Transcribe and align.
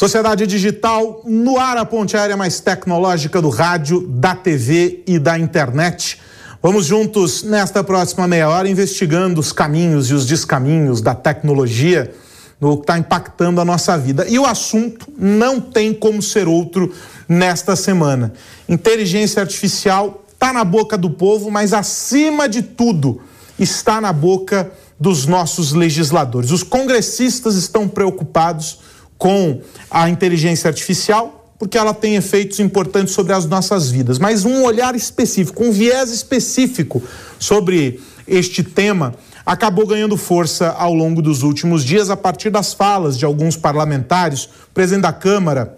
Sociedade 0.00 0.46
Digital, 0.46 1.20
no 1.26 1.58
ar 1.58 1.76
a 1.76 1.84
ponte 1.84 2.16
aérea 2.16 2.34
mais 2.34 2.58
tecnológica 2.58 3.38
do 3.42 3.50
rádio, 3.50 4.00
da 4.08 4.34
TV 4.34 5.02
e 5.06 5.18
da 5.18 5.38
internet. 5.38 6.18
Vamos 6.62 6.86
juntos 6.86 7.42
nesta 7.42 7.84
próxima 7.84 8.26
meia 8.26 8.48
hora 8.48 8.66
investigando 8.66 9.38
os 9.38 9.52
caminhos 9.52 10.08
e 10.08 10.14
os 10.14 10.24
descaminhos 10.24 11.02
da 11.02 11.14
tecnologia 11.14 12.14
no 12.58 12.78
que 12.78 12.84
está 12.84 12.96
impactando 12.96 13.60
a 13.60 13.64
nossa 13.66 13.98
vida. 13.98 14.26
E 14.26 14.38
o 14.38 14.46
assunto 14.46 15.06
não 15.18 15.60
tem 15.60 15.92
como 15.92 16.22
ser 16.22 16.48
outro 16.48 16.94
nesta 17.28 17.76
semana. 17.76 18.32
Inteligência 18.66 19.42
artificial 19.42 20.24
está 20.32 20.50
na 20.50 20.64
boca 20.64 20.96
do 20.96 21.10
povo, 21.10 21.50
mas 21.50 21.74
acima 21.74 22.48
de 22.48 22.62
tudo 22.62 23.20
está 23.58 24.00
na 24.00 24.14
boca 24.14 24.72
dos 24.98 25.26
nossos 25.26 25.72
legisladores. 25.72 26.52
Os 26.52 26.62
congressistas 26.62 27.54
estão 27.56 27.86
preocupados 27.86 28.78
com 29.20 29.60
a 29.90 30.08
inteligência 30.08 30.66
artificial, 30.66 31.52
porque 31.58 31.76
ela 31.76 31.92
tem 31.92 32.16
efeitos 32.16 32.58
importantes 32.58 33.12
sobre 33.12 33.34
as 33.34 33.44
nossas 33.44 33.90
vidas. 33.90 34.18
Mas 34.18 34.46
um 34.46 34.64
olhar 34.64 34.96
específico, 34.96 35.62
um 35.62 35.70
viés 35.70 36.10
específico 36.10 37.02
sobre 37.38 38.00
este 38.26 38.62
tema 38.62 39.14
acabou 39.44 39.86
ganhando 39.86 40.16
força 40.16 40.70
ao 40.70 40.94
longo 40.94 41.20
dos 41.20 41.42
últimos 41.42 41.84
dias 41.84 42.08
a 42.08 42.16
partir 42.16 42.48
das 42.48 42.72
falas 42.72 43.18
de 43.18 43.26
alguns 43.26 43.58
parlamentares. 43.58 44.44
O 44.44 44.72
presidente 44.72 45.02
da 45.02 45.12
Câmara, 45.12 45.76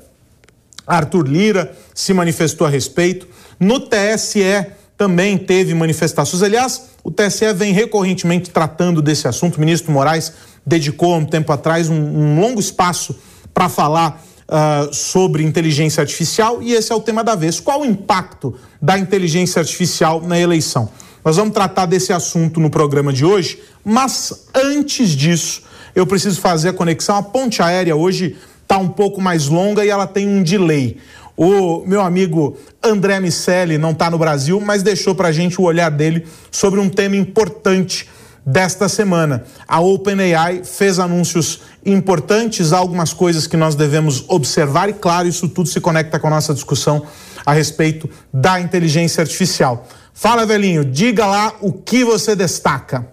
Arthur 0.86 1.27
Lira, 1.27 1.77
se 1.92 2.14
manifestou 2.14 2.64
a 2.64 2.70
respeito. 2.70 3.27
No 3.59 3.80
TSE 3.80 4.66
também 4.97 5.36
teve 5.36 5.74
manifestações. 5.74 6.45
Aliás, 6.45 6.91
o 7.02 7.11
TSE 7.11 7.52
vem 7.55 7.72
recorrentemente 7.72 8.50
tratando 8.50 9.02
desse 9.02 9.27
assunto. 9.27 9.56
O 9.56 9.61
ministro 9.61 9.91
Moraes 9.91 10.33
dedicou 10.64 11.16
um 11.16 11.24
tempo 11.24 11.53
atrás 11.53 11.88
um, 11.88 11.97
um 11.97 12.41
longo 12.41 12.61
espaço 12.61 13.19
para 13.53 13.69
falar 13.69 14.22
uh, 14.48 14.92
sobre 14.92 15.42
inteligência 15.42 16.00
artificial 16.00 16.62
e 16.62 16.72
esse 16.72 16.92
é 16.92 16.95
o 16.95 17.00
tema 17.00 17.22
da 17.22 17.34
vez. 17.34 17.61
Qual 17.61 17.83
o 17.83 17.84
impacto 17.84 18.55
da 18.81 18.98
inteligência 18.98 19.61
artificial 19.61 20.20
na 20.20 20.39
eleição? 20.39 20.89
Nós 21.25 21.36
vamos 21.36 21.55
tratar 21.55 21.86
desse 21.86 22.12
assunto 22.12 22.59
no 22.59 22.69
programa 22.69 23.12
de 23.12 23.25
hoje, 23.25 23.62
mas 23.84 24.47
antes 24.55 25.11
disso, 25.11 25.62
eu 25.94 26.06
preciso 26.06 26.41
fazer 26.41 26.70
a 26.70 26.72
conexão. 26.72 27.17
A 27.17 27.22
ponte 27.22 27.62
aérea 27.62 27.94
hoje 27.94 28.36
está 28.62 28.77
um 28.78 28.89
pouco 28.89 29.20
mais 29.20 29.47
longa 29.47 29.84
e 29.84 29.89
ela 29.89 30.06
tem 30.06 30.27
um 30.27 30.42
delay. 30.42 30.98
O 31.37 31.84
meu 31.87 32.00
amigo 32.00 32.56
André 32.83 33.20
Miceli 33.20 33.78
não 33.78 33.92
está 33.92 34.11
no 34.11 34.19
Brasil, 34.19 34.61
mas 34.61 34.83
deixou 34.83 35.14
para 35.14 35.28
a 35.28 35.33
gente 35.33 35.61
o 35.61 35.64
olhar 35.64 35.91
dele 35.91 36.27
sobre 36.50 36.81
um 36.81 36.89
tema 36.89 37.16
importante 37.16 38.09
desta 38.44 38.88
semana. 38.88 39.44
A 39.66 39.80
OpenAI 39.80 40.64
fez 40.64 40.98
anúncios 40.98 41.60
importantes, 41.84 42.72
algumas 42.72 43.12
coisas 43.12 43.46
que 43.46 43.56
nós 43.56 43.74
devemos 43.74 44.24
observar 44.28 44.88
e, 44.88 44.92
claro, 44.92 45.28
isso 45.28 45.48
tudo 45.48 45.68
se 45.68 45.80
conecta 45.80 46.18
com 46.18 46.26
a 46.26 46.30
nossa 46.30 46.52
discussão 46.52 47.06
a 47.44 47.52
respeito 47.52 48.08
da 48.32 48.60
inteligência 48.60 49.20
artificial. 49.20 49.86
Fala, 50.12 50.44
velhinho, 50.44 50.84
diga 50.84 51.26
lá 51.26 51.54
o 51.60 51.72
que 51.72 52.04
você 52.04 52.36
destaca. 52.36 53.06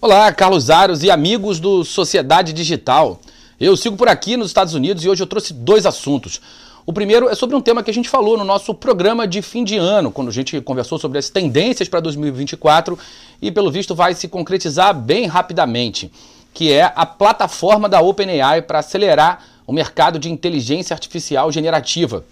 Olá, 0.00 0.30
Carlos 0.32 0.68
Aros 0.68 1.02
e 1.02 1.10
amigos 1.10 1.58
do 1.58 1.82
Sociedade 1.84 2.52
Digital. 2.52 3.20
Eu 3.58 3.76
sigo 3.76 3.96
por 3.96 4.08
aqui 4.08 4.36
nos 4.36 4.48
Estados 4.48 4.74
Unidos 4.74 5.04
e 5.04 5.08
hoje 5.08 5.22
eu 5.22 5.26
trouxe 5.26 5.54
dois 5.54 5.86
assuntos. 5.86 6.40
O 6.86 6.92
primeiro 6.92 7.30
é 7.30 7.34
sobre 7.34 7.56
um 7.56 7.62
tema 7.62 7.82
que 7.82 7.90
a 7.90 7.94
gente 7.94 8.10
falou 8.10 8.36
no 8.36 8.44
nosso 8.44 8.74
programa 8.74 9.26
de 9.26 9.40
fim 9.40 9.64
de 9.64 9.78
ano, 9.78 10.12
quando 10.12 10.28
a 10.28 10.32
gente 10.32 10.60
conversou 10.60 10.98
sobre 10.98 11.16
as 11.16 11.30
tendências 11.30 11.88
para 11.88 11.98
2024 11.98 12.98
e, 13.40 13.50
pelo 13.50 13.70
visto, 13.70 13.94
vai 13.94 14.12
se 14.12 14.28
concretizar 14.28 14.94
bem 14.94 15.24
rapidamente, 15.26 16.12
que 16.52 16.70
é 16.70 16.92
a 16.94 17.06
plataforma 17.06 17.88
da 17.88 18.02
OpenAI 18.02 18.60
para 18.60 18.80
acelerar 18.80 19.42
o 19.66 19.72
mercado 19.72 20.18
de 20.18 20.30
inteligência 20.30 20.92
artificial 20.92 21.50
generativa. 21.50 22.22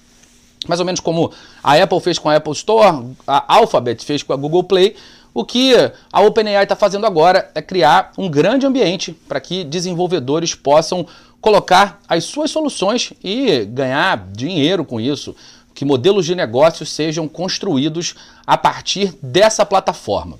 Mais 0.69 0.81
ou 0.81 0.85
menos 0.85 1.01
como 1.01 1.33
a 1.65 1.83
Apple 1.83 2.01
fez 2.01 2.19
com 2.19 2.29
a 2.29 2.37
Apple 2.37 2.53
Store, 2.53 3.07
a 3.27 3.55
Alphabet 3.57 4.05
fez 4.05 4.23
com 4.23 4.35
a 4.35 4.37
Google 4.37 4.65
Play, 4.65 4.95
o 5.33 5.47
que 5.47 5.73
a 6.13 6.21
OpenAI 6.21 6.65
está 6.65 6.77
fazendo 6.77 7.07
agora 7.07 7.51
é 7.55 7.63
criar 7.63 8.13
um 8.19 8.29
grande 8.29 8.67
ambiente 8.67 9.13
para 9.27 9.41
que 9.41 9.65
desenvolvedores 9.65 10.55
possam 10.55 11.07
colocar 11.43 12.01
as 12.09 12.25
suas 12.25 12.53
soluções 12.53 13.13
e 13.23 13.65
ganhar 13.67 14.29
dinheiro 14.33 14.85
com 14.85 15.01
isso, 15.01 15.35
que 15.75 15.85
modelos 15.85 16.25
de 16.25 16.37
negócios 16.37 16.89
sejam 16.89 17.27
construídos 17.27 18.15
a 18.47 18.57
partir 18.57 19.13
dessa 19.21 19.67
plataforma. 19.67 20.39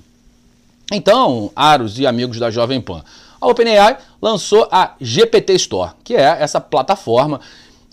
Então, 0.91 1.51
Aros 1.55 1.99
e 1.99 2.07
amigos 2.07 2.39
da 2.39 2.49
Jovem 2.49 2.79
Pan, 2.79 3.03
a 3.39 3.47
OpenAI 3.47 3.97
lançou 4.21 4.67
a 4.71 4.95
GPT 5.01 5.53
Store, 5.55 5.91
que 6.03 6.15
é 6.15 6.37
essa 6.39 6.61
plataforma 6.61 7.41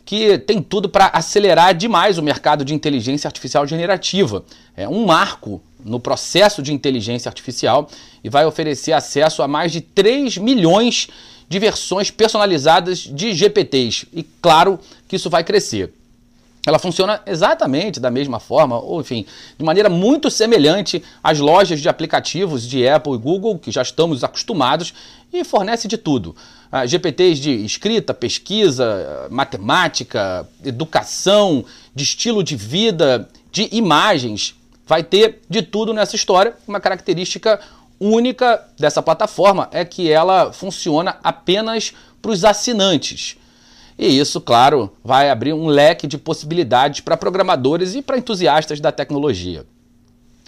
que 0.04 0.38
tem 0.38 0.62
tudo 0.62 0.88
para 0.88 1.06
acelerar 1.06 1.74
demais 1.74 2.18
o 2.18 2.22
mercado 2.22 2.64
de 2.64 2.74
inteligência 2.74 3.26
artificial 3.26 3.66
generativa. 3.66 4.44
É 4.76 4.88
um 4.88 5.06
marco 5.06 5.60
no 5.84 5.98
processo 5.98 6.62
de 6.62 6.72
inteligência 6.72 7.28
artificial 7.28 7.88
e 8.22 8.28
vai 8.28 8.44
oferecer 8.46 8.92
acesso 8.92 9.42
a 9.42 9.48
mais 9.48 9.72
de 9.72 9.80
3 9.80 10.38
milhões 10.38 11.06
de 11.06 11.14
versões 11.58 12.10
personalizadas 12.10 12.98
de 12.98 13.34
GPTs. 13.34 14.06
E 14.12 14.22
claro 14.22 14.78
que 15.08 15.16
isso 15.16 15.28
vai 15.28 15.42
crescer. 15.42 15.92
Ela 16.66 16.78
funciona 16.78 17.22
exatamente 17.26 17.98
da 17.98 18.10
mesma 18.10 18.38
forma, 18.38 18.78
ou 18.78 19.00
enfim, 19.00 19.24
de 19.58 19.64
maneira 19.64 19.88
muito 19.88 20.30
semelhante 20.30 21.02
às 21.22 21.38
lojas 21.38 21.80
de 21.80 21.88
aplicativos 21.88 22.68
de 22.68 22.86
Apple 22.86 23.14
e 23.14 23.18
Google, 23.18 23.58
que 23.58 23.70
já 23.70 23.80
estamos 23.80 24.22
acostumados, 24.22 24.92
e 25.32 25.42
fornece 25.42 25.88
de 25.88 25.96
tudo. 25.96 26.36
Ah, 26.70 26.86
GPTs 26.86 27.40
de 27.40 27.50
escrita, 27.64 28.12
pesquisa, 28.12 29.26
matemática, 29.30 30.46
educação, 30.64 31.64
de 31.94 32.04
estilo 32.04 32.44
de 32.44 32.56
vida, 32.56 33.28
de 33.50 33.68
imagens. 33.72 34.54
Vai 34.86 35.02
ter 35.02 35.40
de 35.48 35.62
tudo 35.62 35.94
nessa 35.94 36.14
história, 36.14 36.54
uma 36.68 36.80
característica 36.80 37.60
única 38.00 38.64
dessa 38.78 39.02
plataforma 39.02 39.68
é 39.70 39.84
que 39.84 40.10
ela 40.10 40.52
funciona 40.52 41.18
apenas 41.22 41.92
para 42.22 42.30
os 42.30 42.44
assinantes. 42.44 43.36
E 43.98 44.18
isso, 44.18 44.40
claro, 44.40 44.90
vai 45.04 45.28
abrir 45.28 45.52
um 45.52 45.66
leque 45.66 46.06
de 46.06 46.16
possibilidades 46.16 47.00
para 47.02 47.16
programadores 47.16 47.94
e 47.94 48.00
para 48.00 48.16
entusiastas 48.16 48.80
da 48.80 48.90
tecnologia. 48.90 49.66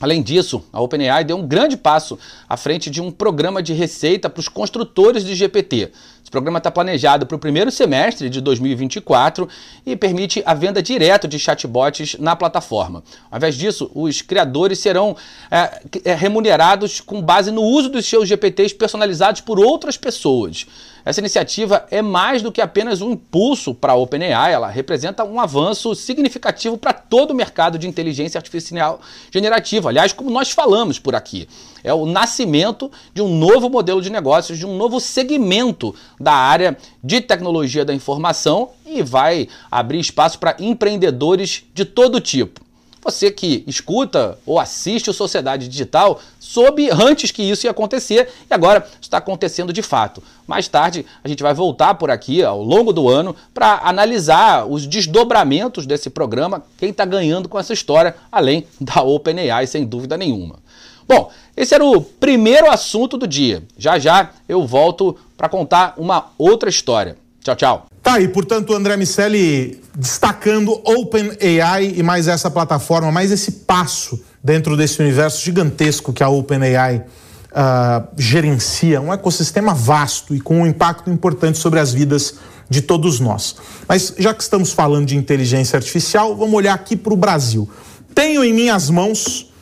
Além 0.02 0.20
disso, 0.20 0.64
a 0.72 0.80
OpenAI 0.80 1.22
deu 1.22 1.36
um 1.38 1.46
grande 1.46 1.76
passo 1.76 2.18
à 2.48 2.56
frente 2.56 2.90
de 2.90 3.00
um 3.00 3.12
programa 3.12 3.62
de 3.62 3.72
receita 3.72 4.28
para 4.28 4.40
os 4.40 4.48
construtores 4.48 5.24
de 5.24 5.32
GPT, 5.36 5.92
programa 6.32 6.56
está 6.56 6.70
planejado 6.70 7.26
para 7.26 7.36
o 7.36 7.38
primeiro 7.38 7.70
semestre 7.70 8.30
de 8.30 8.40
2024 8.40 9.46
e 9.84 9.94
permite 9.94 10.42
a 10.46 10.54
venda 10.54 10.82
direta 10.82 11.28
de 11.28 11.38
chatbots 11.38 12.16
na 12.18 12.34
plataforma. 12.34 13.04
Ao 13.30 13.36
invés 13.36 13.54
disso, 13.54 13.90
os 13.94 14.22
criadores 14.22 14.78
serão 14.78 15.14
é, 15.50 15.82
é 16.06 16.14
remunerados 16.14 17.02
com 17.02 17.20
base 17.20 17.50
no 17.50 17.62
uso 17.62 17.90
dos 17.90 18.06
seus 18.06 18.26
GPTs 18.26 18.74
personalizados 18.74 19.42
por 19.42 19.60
outras 19.60 19.98
pessoas. 19.98 20.66
Essa 21.04 21.20
iniciativa 21.20 21.84
é 21.90 22.00
mais 22.00 22.42
do 22.42 22.52
que 22.52 22.60
apenas 22.60 23.00
um 23.00 23.10
impulso 23.10 23.74
para 23.74 23.92
a 23.92 23.96
OpenAI, 23.96 24.52
ela 24.52 24.68
representa 24.68 25.24
um 25.24 25.40
avanço 25.40 25.94
significativo 25.94 26.78
para 26.78 26.92
todo 26.92 27.32
o 27.32 27.34
mercado 27.34 27.76
de 27.76 27.88
inteligência 27.88 28.38
artificial 28.38 29.00
generativa. 29.30 29.88
Aliás, 29.88 30.12
como 30.12 30.30
nós 30.30 30.52
falamos 30.52 31.00
por 31.00 31.16
aqui, 31.16 31.48
é 31.82 31.92
o 31.92 32.06
nascimento 32.06 32.90
de 33.12 33.20
um 33.20 33.36
novo 33.36 33.68
modelo 33.68 34.00
de 34.00 34.10
negócios, 34.10 34.58
de 34.58 34.64
um 34.64 34.76
novo 34.76 35.00
segmento 35.00 35.92
da 36.20 36.32
área 36.32 36.78
de 37.02 37.20
tecnologia 37.20 37.84
da 37.84 37.92
informação 37.92 38.70
e 38.86 39.02
vai 39.02 39.48
abrir 39.68 39.98
espaço 39.98 40.38
para 40.38 40.56
empreendedores 40.60 41.64
de 41.74 41.84
todo 41.84 42.20
tipo. 42.20 42.61
Você 43.04 43.32
que 43.32 43.64
escuta 43.66 44.38
ou 44.46 44.60
assiste 44.60 45.10
o 45.10 45.12
Sociedade 45.12 45.66
Digital 45.66 46.20
soube 46.38 46.88
antes 46.88 47.32
que 47.32 47.42
isso 47.42 47.66
ia 47.66 47.72
acontecer 47.72 48.28
e 48.48 48.54
agora 48.54 48.86
está 49.00 49.18
acontecendo 49.18 49.72
de 49.72 49.82
fato. 49.82 50.22
Mais 50.46 50.68
tarde 50.68 51.04
a 51.24 51.28
gente 51.28 51.42
vai 51.42 51.52
voltar 51.52 51.94
por 51.94 52.12
aqui 52.12 52.44
ao 52.44 52.62
longo 52.62 52.92
do 52.92 53.08
ano 53.08 53.34
para 53.52 53.80
analisar 53.82 54.66
os 54.70 54.86
desdobramentos 54.86 55.84
desse 55.84 56.10
programa, 56.10 56.62
quem 56.78 56.90
está 56.90 57.04
ganhando 57.04 57.48
com 57.48 57.58
essa 57.58 57.72
história, 57.72 58.14
além 58.30 58.68
da 58.80 59.02
OpenAI, 59.02 59.66
sem 59.66 59.84
dúvida 59.84 60.16
nenhuma. 60.16 60.60
Bom, 61.08 61.28
esse 61.56 61.74
era 61.74 61.84
o 61.84 62.00
primeiro 62.00 62.70
assunto 62.70 63.18
do 63.18 63.26
dia. 63.26 63.64
Já 63.76 63.98
já 63.98 64.30
eu 64.48 64.64
volto 64.64 65.18
para 65.36 65.48
contar 65.48 65.94
uma 65.96 66.30
outra 66.38 66.70
história. 66.70 67.16
Tchau, 67.42 67.56
tchau. 67.56 67.86
Tá 68.02 68.14
aí, 68.14 68.28
portanto, 68.28 68.72
André 68.72 68.96
Miceli 68.96 69.80
destacando 69.96 70.80
OpenAI 70.84 71.94
e 71.96 72.02
mais 72.02 72.28
essa 72.28 72.50
plataforma, 72.50 73.10
mais 73.10 73.32
esse 73.32 73.50
passo 73.52 74.20
dentro 74.42 74.76
desse 74.76 75.00
universo 75.00 75.44
gigantesco 75.44 76.12
que 76.12 76.22
a 76.22 76.28
OpenAI 76.28 76.98
uh, 76.98 78.08
gerencia, 78.16 79.00
um 79.00 79.12
ecossistema 79.12 79.74
vasto 79.74 80.34
e 80.34 80.40
com 80.40 80.62
um 80.62 80.66
impacto 80.66 81.10
importante 81.10 81.58
sobre 81.58 81.80
as 81.80 81.92
vidas 81.92 82.34
de 82.68 82.80
todos 82.80 83.18
nós. 83.18 83.56
Mas 83.88 84.14
já 84.18 84.32
que 84.32 84.42
estamos 84.42 84.72
falando 84.72 85.06
de 85.06 85.16
inteligência 85.16 85.76
artificial, 85.76 86.36
vamos 86.36 86.54
olhar 86.54 86.74
aqui 86.74 86.96
para 86.96 87.12
o 87.12 87.16
Brasil. 87.16 87.68
Tenho 88.14 88.44
em 88.44 88.52
minhas 88.52 88.88
mãos 88.88 89.52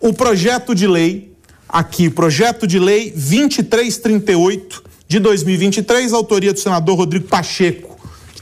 o 0.00 0.12
projeto 0.14 0.74
de 0.74 0.86
lei, 0.86 1.34
aqui, 1.68 2.08
projeto 2.08 2.66
de 2.66 2.78
lei 2.78 3.10
2338 3.10 4.87
de 5.08 5.18
2023, 5.18 6.12
autoria 6.12 6.52
do 6.52 6.60
senador 6.60 6.96
Rodrigo 6.96 7.26
Pacheco 7.26 7.88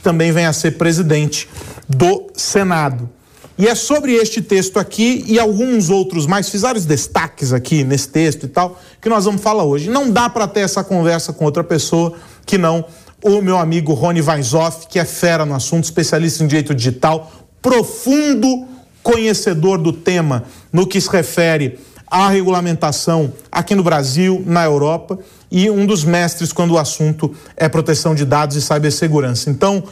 também 0.07 0.31
vem 0.31 0.45
a 0.45 0.53
ser 0.53 0.71
presidente 0.77 1.49
do 1.85 2.27
Senado. 2.33 3.09
E 3.57 3.67
é 3.67 3.75
sobre 3.75 4.13
este 4.13 4.41
texto 4.41 4.79
aqui 4.79 5.25
e 5.27 5.37
alguns 5.37 5.89
outros 5.89 6.25
mais, 6.25 6.47
fiz 6.47 6.61
vários 6.61 6.85
destaques 6.85 7.51
aqui 7.51 7.83
nesse 7.83 8.07
texto 8.07 8.45
e 8.45 8.47
tal, 8.47 8.79
que 9.01 9.09
nós 9.09 9.25
vamos 9.25 9.41
falar 9.41 9.65
hoje. 9.65 9.89
Não 9.89 10.09
dá 10.09 10.29
para 10.29 10.47
ter 10.47 10.61
essa 10.61 10.81
conversa 10.81 11.33
com 11.33 11.43
outra 11.43 11.61
pessoa 11.61 12.13
que 12.45 12.57
não 12.57 12.85
o 13.21 13.41
meu 13.41 13.57
amigo 13.57 13.93
Rony 13.93 14.21
Weishoff, 14.21 14.87
que 14.87 14.97
é 14.97 15.03
fera 15.03 15.45
no 15.45 15.53
assunto, 15.53 15.83
especialista 15.83 16.41
em 16.41 16.47
direito 16.47 16.73
digital, 16.73 17.29
profundo 17.61 18.65
conhecedor 19.03 19.77
do 19.77 19.91
tema 19.91 20.45
no 20.71 20.87
que 20.87 21.01
se 21.01 21.09
refere 21.09 21.77
à 22.09 22.29
regulamentação 22.29 23.33
aqui 23.51 23.75
no 23.75 23.83
Brasil, 23.83 24.41
na 24.45 24.63
Europa, 24.63 25.19
e 25.49 25.69
um 25.69 25.85
dos 25.85 26.03
mestres 26.03 26.51
quando 26.51 26.71
o 26.71 26.77
assunto 26.77 27.33
é 27.55 27.69
proteção 27.69 28.13
de 28.13 28.25
dados 28.25 28.55
e 28.55 28.61
cibersegurança. 28.61 29.49
Então, 29.49 29.83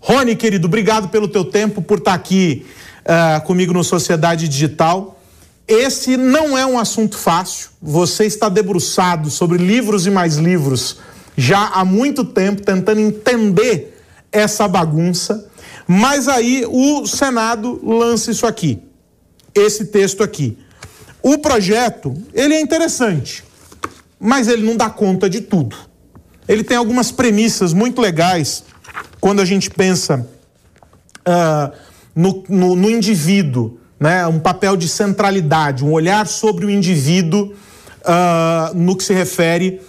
Rony, 0.00 0.34
querido, 0.34 0.66
obrigado 0.66 1.08
pelo 1.08 1.28
teu 1.28 1.44
tempo, 1.44 1.82
por 1.82 1.98
estar 1.98 2.14
aqui 2.14 2.66
uh, 3.02 3.44
comigo 3.46 3.72
no 3.72 3.84
Sociedade 3.84 4.48
Digital. 4.48 5.20
Esse 5.66 6.16
não 6.16 6.58
é 6.58 6.66
um 6.66 6.78
assunto 6.78 7.16
fácil. 7.16 7.70
Você 7.80 8.24
está 8.24 8.48
debruçado 8.48 9.30
sobre 9.30 9.58
livros 9.58 10.06
e 10.06 10.10
mais 10.10 10.36
livros 10.36 10.98
já 11.36 11.68
há 11.68 11.84
muito 11.84 12.24
tempo, 12.24 12.62
tentando 12.62 13.00
entender 13.00 14.02
essa 14.30 14.66
bagunça. 14.66 15.48
Mas 15.86 16.28
aí 16.28 16.64
o 16.68 17.06
Senado 17.06 17.80
lança 17.82 18.30
isso 18.30 18.46
aqui, 18.46 18.80
esse 19.54 19.86
texto 19.86 20.22
aqui. 20.22 20.58
O 21.22 21.38
projeto, 21.38 22.14
ele 22.34 22.54
é 22.54 22.60
interessante, 22.60 23.44
mas 24.24 24.46
ele 24.46 24.62
não 24.62 24.76
dá 24.76 24.88
conta 24.88 25.28
de 25.28 25.40
tudo. 25.40 25.74
Ele 26.46 26.62
tem 26.62 26.76
algumas 26.76 27.10
premissas 27.10 27.72
muito 27.72 28.00
legais 28.00 28.62
quando 29.20 29.40
a 29.40 29.44
gente 29.44 29.68
pensa 29.68 30.24
uh, 31.26 31.76
no, 32.14 32.44
no, 32.48 32.76
no 32.76 32.88
indivíduo, 32.88 33.80
né? 33.98 34.24
um 34.28 34.38
papel 34.38 34.76
de 34.76 34.88
centralidade, 34.88 35.84
um 35.84 35.90
olhar 35.90 36.28
sobre 36.28 36.64
o 36.64 36.70
indivíduo 36.70 37.52
uh, 38.02 38.74
no 38.76 38.94
que 38.94 39.02
se 39.02 39.12
refere 39.12 39.80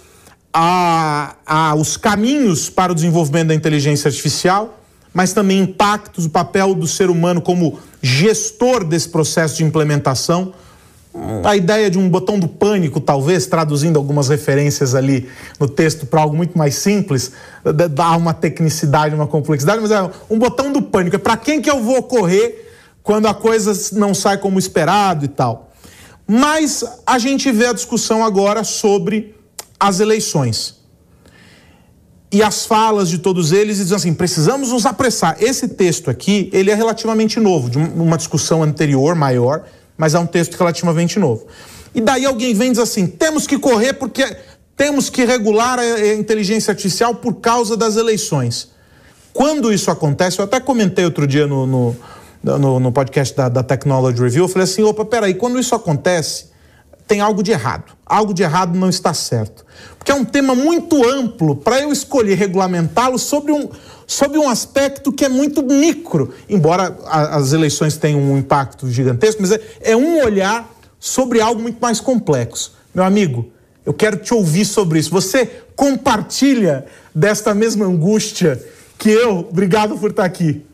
a, 0.52 1.36
a, 1.46 1.74
os 1.76 1.96
caminhos 1.96 2.68
para 2.68 2.90
o 2.90 2.94
desenvolvimento 2.94 3.48
da 3.48 3.54
inteligência 3.54 4.08
artificial, 4.08 4.80
mas 5.12 5.32
também 5.32 5.60
impactos, 5.60 6.26
o 6.26 6.30
papel 6.30 6.74
do 6.74 6.88
ser 6.88 7.08
humano 7.08 7.40
como 7.40 7.78
gestor 8.02 8.82
desse 8.82 9.08
processo 9.08 9.58
de 9.58 9.62
implementação. 9.62 10.52
A 11.44 11.56
ideia 11.56 11.88
de 11.88 11.96
um 11.96 12.08
botão 12.08 12.40
do 12.40 12.48
pânico, 12.48 13.00
talvez, 13.00 13.46
traduzindo 13.46 13.96
algumas 13.96 14.28
referências 14.28 14.96
ali 14.96 15.28
no 15.60 15.68
texto 15.68 16.06
para 16.06 16.20
algo 16.20 16.36
muito 16.36 16.58
mais 16.58 16.74
simples, 16.74 17.30
dá 17.90 18.16
uma 18.16 18.34
tecnicidade, 18.34 19.14
uma 19.14 19.26
complexidade, 19.26 19.80
mas 19.80 19.92
é 19.92 20.10
um 20.28 20.38
botão 20.38 20.72
do 20.72 20.82
pânico. 20.82 21.14
É 21.14 21.18
para 21.18 21.36
quem 21.36 21.62
que 21.62 21.70
eu 21.70 21.80
vou 21.80 22.02
correr 22.02 22.68
quando 23.00 23.26
a 23.26 23.34
coisa 23.34 23.72
não 23.92 24.12
sai 24.12 24.38
como 24.38 24.58
esperado 24.58 25.24
e 25.24 25.28
tal. 25.28 25.70
Mas 26.26 26.82
a 27.06 27.18
gente 27.18 27.52
vê 27.52 27.66
a 27.66 27.72
discussão 27.72 28.24
agora 28.24 28.64
sobre 28.64 29.36
as 29.78 30.00
eleições. 30.00 30.82
E 32.32 32.42
as 32.42 32.66
falas 32.66 33.08
de 33.08 33.18
todos 33.18 33.52
eles 33.52 33.76
dizem 33.76 33.94
assim: 33.94 34.14
precisamos 34.14 34.70
nos 34.72 34.84
apressar. 34.84 35.36
Esse 35.38 35.68
texto 35.68 36.10
aqui, 36.10 36.50
ele 36.52 36.72
é 36.72 36.74
relativamente 36.74 37.38
novo, 37.38 37.70
de 37.70 37.78
uma 37.78 38.16
discussão 38.16 38.62
anterior, 38.62 39.14
maior, 39.14 39.64
mas 39.96 40.14
é 40.14 40.18
um 40.18 40.26
texto 40.26 40.54
relativamente 40.56 41.18
novo. 41.18 41.46
E 41.94 42.00
daí 42.00 42.24
alguém 42.24 42.54
vem 42.54 42.68
e 42.68 42.70
diz 42.72 42.80
assim: 42.80 43.06
temos 43.06 43.46
que 43.46 43.58
correr 43.58 43.94
porque 43.94 44.36
temos 44.76 45.08
que 45.08 45.24
regular 45.24 45.78
a 45.78 46.14
inteligência 46.14 46.72
artificial 46.72 47.14
por 47.14 47.34
causa 47.34 47.76
das 47.76 47.96
eleições. 47.96 48.72
Quando 49.32 49.72
isso 49.72 49.90
acontece, 49.90 50.38
eu 50.38 50.44
até 50.44 50.60
comentei 50.60 51.04
outro 51.04 51.26
dia 51.26 51.46
no, 51.46 51.66
no, 51.66 51.96
no, 52.42 52.80
no 52.80 52.92
podcast 52.92 53.36
da, 53.36 53.48
da 53.48 53.62
Technology 53.62 54.20
Review, 54.20 54.44
eu 54.44 54.48
falei 54.48 54.64
assim: 54.64 54.82
opa, 54.82 55.04
peraí, 55.04 55.34
quando 55.34 55.58
isso 55.58 55.74
acontece, 55.74 56.46
tem 57.06 57.20
algo 57.20 57.42
de 57.42 57.50
errado. 57.50 57.92
Algo 58.04 58.32
de 58.32 58.42
errado 58.42 58.76
não 58.76 58.88
está 58.88 59.12
certo. 59.12 59.64
Porque 59.98 60.12
é 60.12 60.14
um 60.14 60.24
tema 60.24 60.54
muito 60.54 61.04
amplo 61.08 61.56
para 61.56 61.80
eu 61.80 61.92
escolher 61.92 62.34
regulamentá-lo 62.34 63.18
sobre 63.18 63.52
um, 63.52 63.68
sobre 64.06 64.38
um 64.38 64.48
aspecto 64.48 65.12
que 65.12 65.24
é 65.24 65.28
muito 65.28 65.62
micro. 65.62 66.34
Embora 66.48 66.96
a, 67.06 67.36
as 67.36 67.52
eleições 67.52 67.96
tenham 67.96 68.20
um 68.20 68.38
impacto 68.38 68.90
gigantesco, 68.90 69.40
mas 69.40 69.52
é, 69.52 69.60
é 69.80 69.96
um 69.96 70.22
olhar 70.22 70.68
sobre 70.98 71.40
algo 71.40 71.60
muito 71.60 71.78
mais 71.80 72.00
complexo. 72.00 72.74
Meu 72.94 73.04
amigo, 73.04 73.50
eu 73.84 73.92
quero 73.92 74.16
te 74.16 74.32
ouvir 74.32 74.64
sobre 74.64 74.98
isso. 74.98 75.10
Você 75.10 75.46
compartilha 75.76 76.86
desta 77.14 77.54
mesma 77.54 77.84
angústia 77.84 78.62
que 78.98 79.10
eu? 79.10 79.40
Obrigado 79.50 79.98
por 79.98 80.10
estar 80.10 80.24
aqui. 80.24 80.64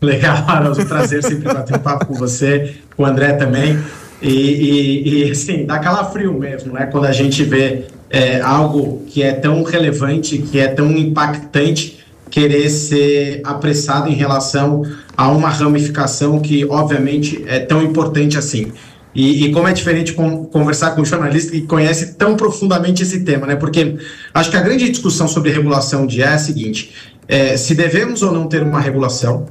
Legal, 0.00 0.36
Haroldo. 0.48 0.80
Um 0.80 0.86
prazer 0.86 1.22
sempre 1.22 1.52
bater 1.52 1.76
um 1.76 1.80
papo 1.80 2.06
com 2.06 2.14
você, 2.14 2.76
com 2.96 3.02
o 3.02 3.06
André 3.06 3.34
também. 3.34 3.78
E, 4.22 4.28
e, 4.30 5.24
e 5.26 5.30
assim, 5.30 5.64
dá 5.64 5.78
calafrio 5.78 6.32
mesmo, 6.38 6.72
né? 6.72 6.86
Quando 6.86 7.06
a 7.06 7.12
gente 7.12 7.42
vê 7.42 7.84
é, 8.10 8.40
algo 8.40 9.04
que 9.06 9.22
é 9.22 9.32
tão 9.32 9.62
relevante, 9.62 10.38
que 10.38 10.58
é 10.58 10.68
tão 10.68 10.90
impactante, 10.90 12.00
querer 12.30 12.68
ser 12.68 13.40
apressado 13.44 14.08
em 14.08 14.14
relação 14.14 14.82
a 15.16 15.28
uma 15.30 15.48
ramificação 15.48 16.38
que, 16.38 16.64
obviamente, 16.64 17.42
é 17.46 17.58
tão 17.58 17.82
importante 17.82 18.38
assim. 18.38 18.72
E, 19.14 19.46
e, 19.46 19.52
como 19.52 19.66
é 19.66 19.72
diferente 19.72 20.12
com, 20.12 20.44
conversar 20.44 20.92
com 20.92 21.00
um 21.00 21.04
jornalista 21.04 21.50
que 21.50 21.62
conhece 21.62 22.14
tão 22.14 22.36
profundamente 22.36 23.02
esse 23.02 23.24
tema, 23.24 23.46
né? 23.46 23.56
Porque 23.56 23.96
acho 24.32 24.50
que 24.50 24.56
a 24.56 24.60
grande 24.60 24.88
discussão 24.88 25.26
sobre 25.26 25.50
regulação 25.50 26.06
de 26.06 26.22
é 26.22 26.28
a 26.28 26.38
seguinte: 26.38 26.92
é, 27.26 27.56
se 27.56 27.74
devemos 27.74 28.22
ou 28.22 28.30
não 28.30 28.46
ter 28.46 28.62
uma 28.62 28.80
regulação, 28.80 29.46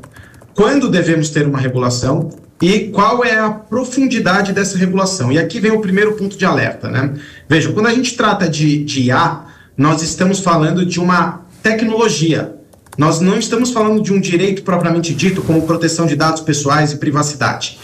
quando 0.56 0.90
devemos 0.90 1.30
ter 1.30 1.46
uma 1.46 1.60
regulação 1.60 2.30
e 2.62 2.90
qual 2.90 3.24
é 3.24 3.40
a 3.40 3.50
profundidade 3.50 4.52
dessa 4.52 4.78
regulação. 4.78 5.32
E 5.32 5.40
aqui 5.40 5.60
vem 5.60 5.72
o 5.72 5.80
primeiro 5.80 6.14
ponto 6.14 6.38
de 6.38 6.46
alerta, 6.46 6.90
né? 6.90 7.14
Veja, 7.48 7.72
quando 7.72 7.88
a 7.88 7.94
gente 7.94 8.16
trata 8.16 8.50
de, 8.50 8.84
de 8.84 9.04
IA, 9.04 9.46
nós 9.78 10.02
estamos 10.02 10.40
falando 10.40 10.86
de 10.86 11.00
uma 11.00 11.46
tecnologia. 11.64 12.56
Nós 12.98 13.22
não 13.22 13.40
estamos 13.40 13.72
falando 13.72 14.02
de 14.04 14.12
um 14.12 14.20
direito 14.20 14.62
propriamente 14.64 15.14
dito, 15.14 15.42
como 15.42 15.62
proteção 15.62 16.06
de 16.06 16.18
dados 16.18 16.42
pessoais 16.42 16.92
e 16.92 16.98
privacidade. 16.98 17.80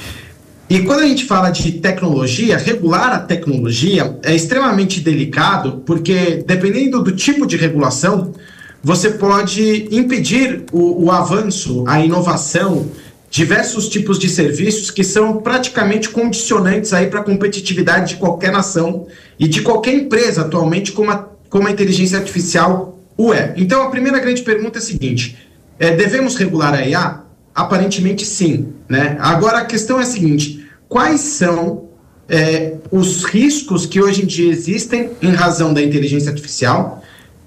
E 0.70 0.80
quando 0.80 1.02
a 1.02 1.08
gente 1.08 1.26
fala 1.26 1.52
de 1.52 1.74
tecnologia, 1.74 2.58
regular 2.58 3.14
a 3.14 3.20
tecnologia 3.20 4.18
é 4.24 4.36
extremamente 4.36 5.00
delicado, 5.00 5.84
porque 5.86 6.44
dependendo 6.46 7.02
do 7.02 7.12
tipo 7.12 7.46
de 7.46 7.56
regulação, 7.56 8.34
você 8.84 9.12
pode 9.12 9.88
impedir 9.90 10.64
o, 10.72 11.06
o 11.06 11.12
avanço, 11.12 11.84
a 11.88 12.04
inovação, 12.04 12.88
diversos 13.36 13.90
tipos 13.90 14.18
de 14.18 14.30
serviços 14.30 14.90
que 14.90 15.04
são 15.04 15.42
praticamente 15.42 16.08
condicionantes 16.08 16.94
aí 16.94 17.08
para 17.08 17.20
a 17.20 17.24
competitividade 17.24 18.14
de 18.14 18.16
qualquer 18.16 18.50
nação 18.50 19.08
e 19.38 19.46
de 19.46 19.62
qualquer 19.62 19.94
empresa 19.94 20.44
atualmente, 20.44 20.94
como 20.94 21.12
a, 21.12 21.28
como 21.50 21.68
a 21.68 21.72
inteligência 21.72 22.18
artificial 22.18 22.98
o 23.18 23.34
é. 23.34 23.54
Então, 23.58 23.82
a 23.82 23.90
primeira 23.90 24.20
grande 24.20 24.42
pergunta 24.42 24.78
é 24.78 24.82
a 24.82 24.82
seguinte: 24.82 25.38
é, 25.78 25.94
devemos 25.94 26.38
regular 26.38 26.74
a 26.74 26.88
IA? 26.88 27.24
Aparentemente, 27.54 28.26
sim. 28.26 28.74
Né? 28.88 29.18
Agora, 29.20 29.58
a 29.58 29.66
questão 29.66 30.00
é 30.00 30.04
a 30.04 30.06
seguinte: 30.06 30.66
quais 30.88 31.20
são 31.20 31.90
é, 32.30 32.76
os 32.90 33.26
riscos 33.26 33.86
que 33.86 34.02
hoje 34.02 34.24
em 34.24 34.26
dia 34.26 34.50
existem 34.50 35.10
em 35.22 35.34
razão 35.34 35.74
da 35.74 35.82
inteligência 35.82 36.30
artificial? 36.30 37.04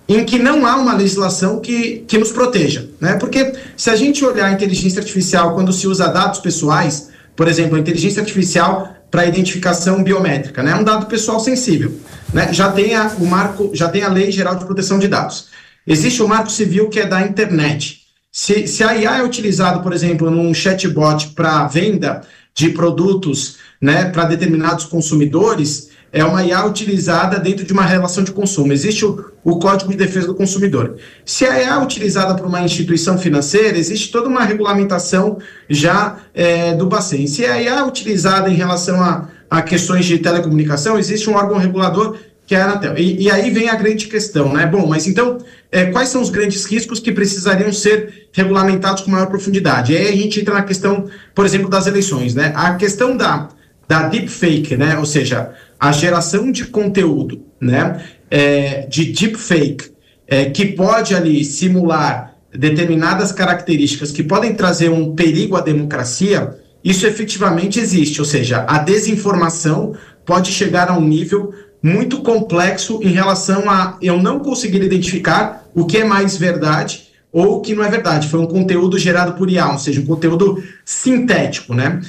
Em 0.08 0.24
que 0.24 0.38
não 0.38 0.64
há 0.64 0.76
uma 0.76 0.94
legislação 0.94 1.60
que, 1.60 2.04
que 2.08 2.16
nos 2.16 2.32
proteja. 2.32 2.88
Né? 2.98 3.14
Porque 3.14 3.52
se 3.76 3.90
a 3.90 3.96
gente 3.96 4.24
olhar 4.24 4.46
a 4.46 4.52
inteligência 4.52 5.00
artificial 5.00 5.54
quando 5.54 5.72
se 5.72 5.86
usa 5.86 6.08
dados 6.08 6.40
pessoais, 6.40 7.10
por 7.36 7.46
exemplo, 7.46 7.76
a 7.76 7.80
inteligência 7.80 8.20
artificial 8.20 8.96
para 9.10 9.26
identificação 9.26 10.02
biométrica, 10.02 10.62
né? 10.62 10.72
é 10.72 10.74
um 10.76 10.82
dado 10.82 11.06
pessoal 11.06 11.38
sensível. 11.38 11.94
Né? 12.32 12.52
Já, 12.52 12.72
tem 12.72 12.94
a, 12.94 13.08
o 13.18 13.26
marco, 13.26 13.70
já 13.74 13.88
tem 13.88 14.02
a 14.02 14.08
Lei 14.08 14.32
Geral 14.32 14.56
de 14.56 14.64
Proteção 14.64 14.98
de 14.98 15.08
Dados. 15.08 15.48
Existe 15.86 16.22
o 16.22 16.28
marco 16.28 16.50
civil 16.50 16.88
que 16.88 17.00
é 17.00 17.06
da 17.06 17.22
internet. 17.22 18.00
Se, 18.32 18.66
se 18.66 18.82
a 18.82 18.96
IA 18.96 19.18
é 19.18 19.22
utilizado, 19.22 19.82
por 19.82 19.92
exemplo, 19.92 20.30
num 20.30 20.54
chatbot 20.54 21.28
para 21.34 21.66
venda 21.66 22.22
de 22.54 22.70
produtos 22.70 23.56
né, 23.80 24.06
para 24.06 24.24
determinados 24.24 24.84
consumidores, 24.86 25.90
é 26.12 26.24
uma 26.24 26.44
IA 26.44 26.64
utilizada 26.64 27.38
dentro 27.38 27.64
de 27.64 27.72
uma 27.72 27.84
relação 27.84 28.24
de 28.24 28.32
consumo. 28.32 28.72
Existe 28.72 29.04
o, 29.04 29.26
o 29.44 29.58
Código 29.58 29.90
de 29.90 29.96
Defesa 29.96 30.26
do 30.26 30.34
Consumidor. 30.34 30.96
Se 31.24 31.44
a 31.44 31.60
IA 31.60 31.74
é 31.74 31.78
utilizada 31.78 32.34
por 32.34 32.46
uma 32.46 32.62
instituição 32.62 33.18
financeira, 33.18 33.76
existe 33.76 34.10
toda 34.10 34.28
uma 34.28 34.44
regulamentação 34.44 35.38
já 35.68 36.18
é, 36.34 36.74
do 36.74 36.86
Bacen. 36.86 37.26
Se 37.26 37.44
a 37.44 37.60
IA 37.60 37.80
é 37.80 37.82
utilizada 37.82 38.48
em 38.48 38.54
relação 38.54 39.00
a, 39.02 39.28
a 39.50 39.62
questões 39.62 40.06
de 40.06 40.18
telecomunicação, 40.18 40.98
existe 40.98 41.28
um 41.28 41.34
órgão 41.34 41.58
regulador 41.58 42.16
que 42.48 42.54
é 42.54 42.62
a 42.62 42.64
Anatel. 42.64 42.96
E, 42.96 43.24
e, 43.24 43.30
aí 43.30 43.50
vem 43.50 43.68
a 43.68 43.74
grande 43.74 44.06
questão, 44.06 44.54
né? 44.54 44.64
Bom, 44.66 44.86
mas 44.86 45.06
então, 45.06 45.36
é, 45.70 45.84
quais 45.84 46.08
são 46.08 46.22
os 46.22 46.30
grandes 46.30 46.64
riscos 46.64 46.98
que 46.98 47.12
precisariam 47.12 47.70
ser 47.70 48.28
regulamentados 48.32 49.02
com 49.02 49.10
maior 49.10 49.26
profundidade? 49.26 49.92
E 49.92 49.96
aí 49.98 50.08
a 50.08 50.16
gente 50.16 50.40
entra 50.40 50.54
na 50.54 50.62
questão, 50.62 51.04
por 51.34 51.44
exemplo, 51.44 51.68
das 51.68 51.86
eleições, 51.86 52.34
né? 52.34 52.54
A 52.56 52.74
questão 52.76 53.14
da, 53.14 53.50
da 53.88 54.06
deepfake, 54.06 54.76
né? 54.76 54.98
Ou 54.98 55.06
seja, 55.06 55.52
a 55.80 55.90
geração 55.90 56.52
de 56.52 56.66
conteúdo, 56.66 57.42
né, 57.60 58.04
é, 58.30 58.86
de 58.86 59.06
deepfake, 59.06 59.90
é, 60.26 60.44
que 60.46 60.66
pode 60.66 61.14
ali 61.14 61.42
simular 61.44 62.34
determinadas 62.52 63.32
características 63.32 64.12
que 64.12 64.22
podem 64.22 64.54
trazer 64.54 64.90
um 64.90 65.14
perigo 65.14 65.56
à 65.56 65.60
democracia, 65.60 66.58
isso 66.84 67.06
efetivamente 67.06 67.80
existe, 67.80 68.20
ou 68.20 68.24
seja, 68.24 68.64
a 68.68 68.78
desinformação 68.78 69.94
pode 70.24 70.52
chegar 70.52 70.90
a 70.90 70.96
um 70.96 71.06
nível 71.06 71.54
muito 71.82 72.20
complexo 72.22 73.00
em 73.02 73.08
relação 73.08 73.70
a 73.70 73.96
eu 74.02 74.20
não 74.20 74.40
conseguir 74.40 74.82
identificar 74.82 75.66
o 75.74 75.86
que 75.86 75.98
é 75.98 76.04
mais 76.04 76.36
verdade 76.36 77.08
ou 77.32 77.56
o 77.56 77.60
que 77.60 77.74
não 77.74 77.84
é 77.84 77.90
verdade. 77.90 78.28
Foi 78.28 78.40
um 78.40 78.46
conteúdo 78.46 78.98
gerado 78.98 79.32
por 79.34 79.50
IA, 79.50 79.72
ou 79.72 79.78
seja, 79.78 80.00
um 80.00 80.06
conteúdo 80.06 80.62
sintético, 80.84 81.74
né? 81.74 82.00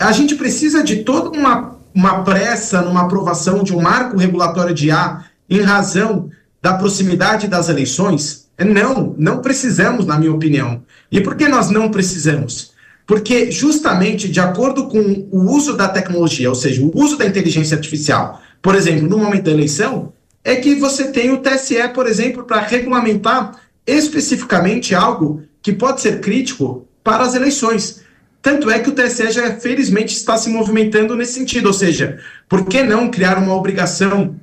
A 0.00 0.12
gente 0.12 0.34
precisa 0.34 0.82
de 0.82 1.04
toda 1.04 1.28
uma, 1.28 1.76
uma 1.94 2.24
pressa 2.24 2.80
numa 2.80 3.02
aprovação 3.02 3.62
de 3.62 3.76
um 3.76 3.82
marco 3.82 4.16
regulatório 4.16 4.74
de 4.74 4.86
IA 4.86 5.26
em 5.48 5.60
razão 5.60 6.30
da 6.62 6.72
proximidade 6.72 7.46
das 7.46 7.68
eleições? 7.68 8.48
Não, 8.58 9.14
não 9.18 9.42
precisamos, 9.42 10.06
na 10.06 10.18
minha 10.18 10.32
opinião. 10.32 10.82
E 11.12 11.20
por 11.20 11.36
que 11.36 11.46
nós 11.48 11.68
não 11.68 11.90
precisamos? 11.90 12.72
Porque, 13.06 13.50
justamente, 13.50 14.26
de 14.26 14.40
acordo 14.40 14.88
com 14.88 15.28
o 15.30 15.50
uso 15.54 15.76
da 15.76 15.86
tecnologia, 15.86 16.48
ou 16.48 16.54
seja, 16.54 16.82
o 16.82 16.90
uso 16.94 17.18
da 17.18 17.26
inteligência 17.26 17.76
artificial, 17.76 18.40
por 18.62 18.74
exemplo, 18.74 19.06
no 19.06 19.18
momento 19.18 19.44
da 19.44 19.50
eleição, 19.50 20.14
é 20.42 20.56
que 20.56 20.76
você 20.76 21.08
tem 21.08 21.30
o 21.30 21.38
TSE, 21.38 21.88
por 21.94 22.06
exemplo, 22.06 22.44
para 22.44 22.62
regulamentar 22.62 23.52
especificamente 23.86 24.94
algo 24.94 25.42
que 25.60 25.74
pode 25.74 26.00
ser 26.00 26.20
crítico 26.20 26.86
para 27.04 27.22
as 27.22 27.34
eleições. 27.34 28.00
Tanto 28.42 28.70
é 28.70 28.78
que 28.78 28.88
o 28.88 28.94
TSE 28.94 29.30
já, 29.30 29.54
felizmente, 29.56 30.14
está 30.14 30.36
se 30.36 30.48
movimentando 30.48 31.14
nesse 31.14 31.34
sentido, 31.34 31.66
ou 31.66 31.72
seja, 31.72 32.18
por 32.48 32.64
que 32.66 32.82
não 32.82 33.10
criar 33.10 33.36
uma 33.38 33.54
obrigação 33.54 34.36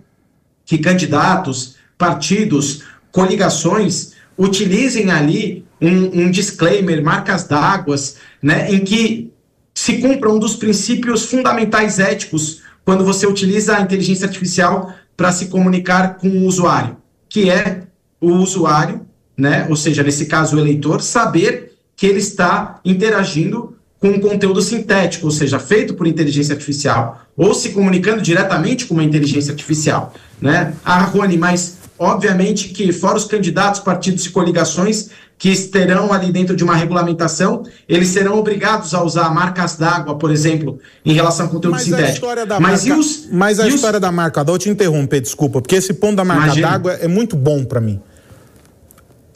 que 0.66 0.78
candidatos, 0.78 1.78
partidos, 1.98 2.84
coligações 3.12 4.14
utilizem 4.38 5.10
ali 5.10 5.66
um, 5.82 6.26
um 6.26 6.32
disclaimer, 6.32 7.04
marcas 7.04 7.46
d'água, 7.46 7.96
né, 8.42 8.72
em 8.72 8.84
que 8.84 9.32
se 9.74 9.98
cumpra 10.00 10.32
um 10.32 10.38
dos 10.38 10.56
princípios 10.56 11.26
fundamentais 11.26 12.00
éticos 12.00 12.62
quando 12.86 13.04
você 13.04 13.26
utiliza 13.26 13.76
a 13.76 13.82
inteligência 13.82 14.28
artificial 14.28 14.94
para 15.16 15.32
se 15.32 15.48
comunicar 15.48 16.18
com 16.18 16.30
o 16.30 16.46
usuário, 16.46 16.98
que 17.28 17.50
é 17.50 17.84
o 18.22 18.32
usuário, 18.32 19.06
né, 19.36 19.66
ou 19.70 19.76
seja, 19.76 20.04
nesse 20.04 20.28
caso 20.28 20.56
o 20.56 20.60
eleitor, 20.60 21.02
saber 21.02 21.78
que 21.96 22.06
ele 22.06 22.20
está 22.20 22.80
interagindo 22.86 23.77
com 24.00 24.10
um 24.10 24.20
conteúdo 24.20 24.62
sintético, 24.62 25.26
ou 25.26 25.32
seja, 25.32 25.60
feito 25.60 25.94
por 25.94 26.06
inteligência 26.06 26.54
artificial, 26.54 27.22
ou 27.36 27.54
se 27.54 27.70
comunicando 27.70 28.22
diretamente 28.22 28.86
com 28.86 28.94
uma 28.94 29.04
inteligência 29.04 29.52
artificial. 29.52 30.14
Né? 30.42 30.74
Ah, 30.86 31.02
Rony, 31.02 31.38
mas 31.38 31.78
obviamente 31.98 32.70
que 32.70 32.92
fora 32.92 33.18
os 33.18 33.26
candidatos, 33.26 33.80
partidos 33.80 34.26
e 34.26 34.30
coligações 34.30 35.10
que 35.38 35.50
estarão 35.50 36.12
ali 36.12 36.32
dentro 36.32 36.56
de 36.56 36.64
uma 36.64 36.76
regulamentação, 36.76 37.64
eles 37.88 38.10
serão 38.10 38.40
obrigados 38.40 38.94
a 38.96 39.04
usar 39.04 39.30
marcas 39.30 39.76
d'água, 39.76 40.18
por 40.18 40.32
exemplo, 40.32 40.80
em 41.06 41.14
relação 41.14 41.46
ao 41.46 41.52
conteúdo 41.52 41.76
mas 41.76 41.84
sintético. 41.84 42.10
A 42.10 42.14
história 42.14 42.46
da 42.46 42.60
mas 42.60 42.86
marca, 42.86 43.00
os, 43.00 43.28
mas 43.32 43.60
a 43.60 43.68
história 43.68 43.98
os... 43.98 44.02
da 44.02 44.12
marca 44.12 44.44
d'água, 44.44 44.56
eu 44.56 44.60
te 44.60 44.70
interromper, 44.70 45.22
desculpa, 45.22 45.62
porque 45.62 45.76
esse 45.76 45.94
ponto 45.94 46.16
da 46.16 46.26
marca 46.26 46.60
d'água 46.60 46.94
é 46.94 47.08
muito 47.08 47.36
bom 47.36 47.64
para 47.64 47.80
mim. 47.80 48.02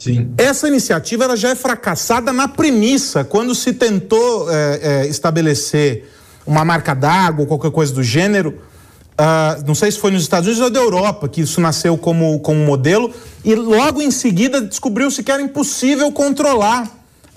Sim. 0.02 0.34
Essa 0.36 0.66
iniciativa 0.66 1.22
ela 1.22 1.36
já 1.36 1.50
é 1.50 1.54
fracassada 1.54 2.32
na 2.32 2.48
premissa, 2.48 3.22
quando 3.22 3.54
se 3.54 3.72
tentou 3.72 4.50
é, 4.50 4.80
é, 4.82 5.06
estabelecer 5.06 6.10
uma 6.44 6.64
marca 6.64 6.92
d'água 6.92 7.42
ou 7.42 7.46
qualquer 7.46 7.70
coisa 7.70 7.94
do 7.94 8.02
gênero. 8.02 8.58
Uh, 9.12 9.62
não 9.64 9.76
sei 9.76 9.92
se 9.92 10.00
foi 10.00 10.10
nos 10.10 10.22
Estados 10.22 10.48
Unidos 10.48 10.64
ou 10.64 10.70
da 10.70 10.80
Europa 10.80 11.28
que 11.28 11.42
isso 11.42 11.60
nasceu 11.60 11.96
como, 11.96 12.40
como 12.40 12.58
modelo, 12.64 13.12
e 13.44 13.54
logo 13.54 14.02
em 14.02 14.10
seguida 14.10 14.60
descobriu-se 14.60 15.22
que 15.22 15.30
era 15.30 15.40
impossível 15.40 16.10
controlar 16.10 16.84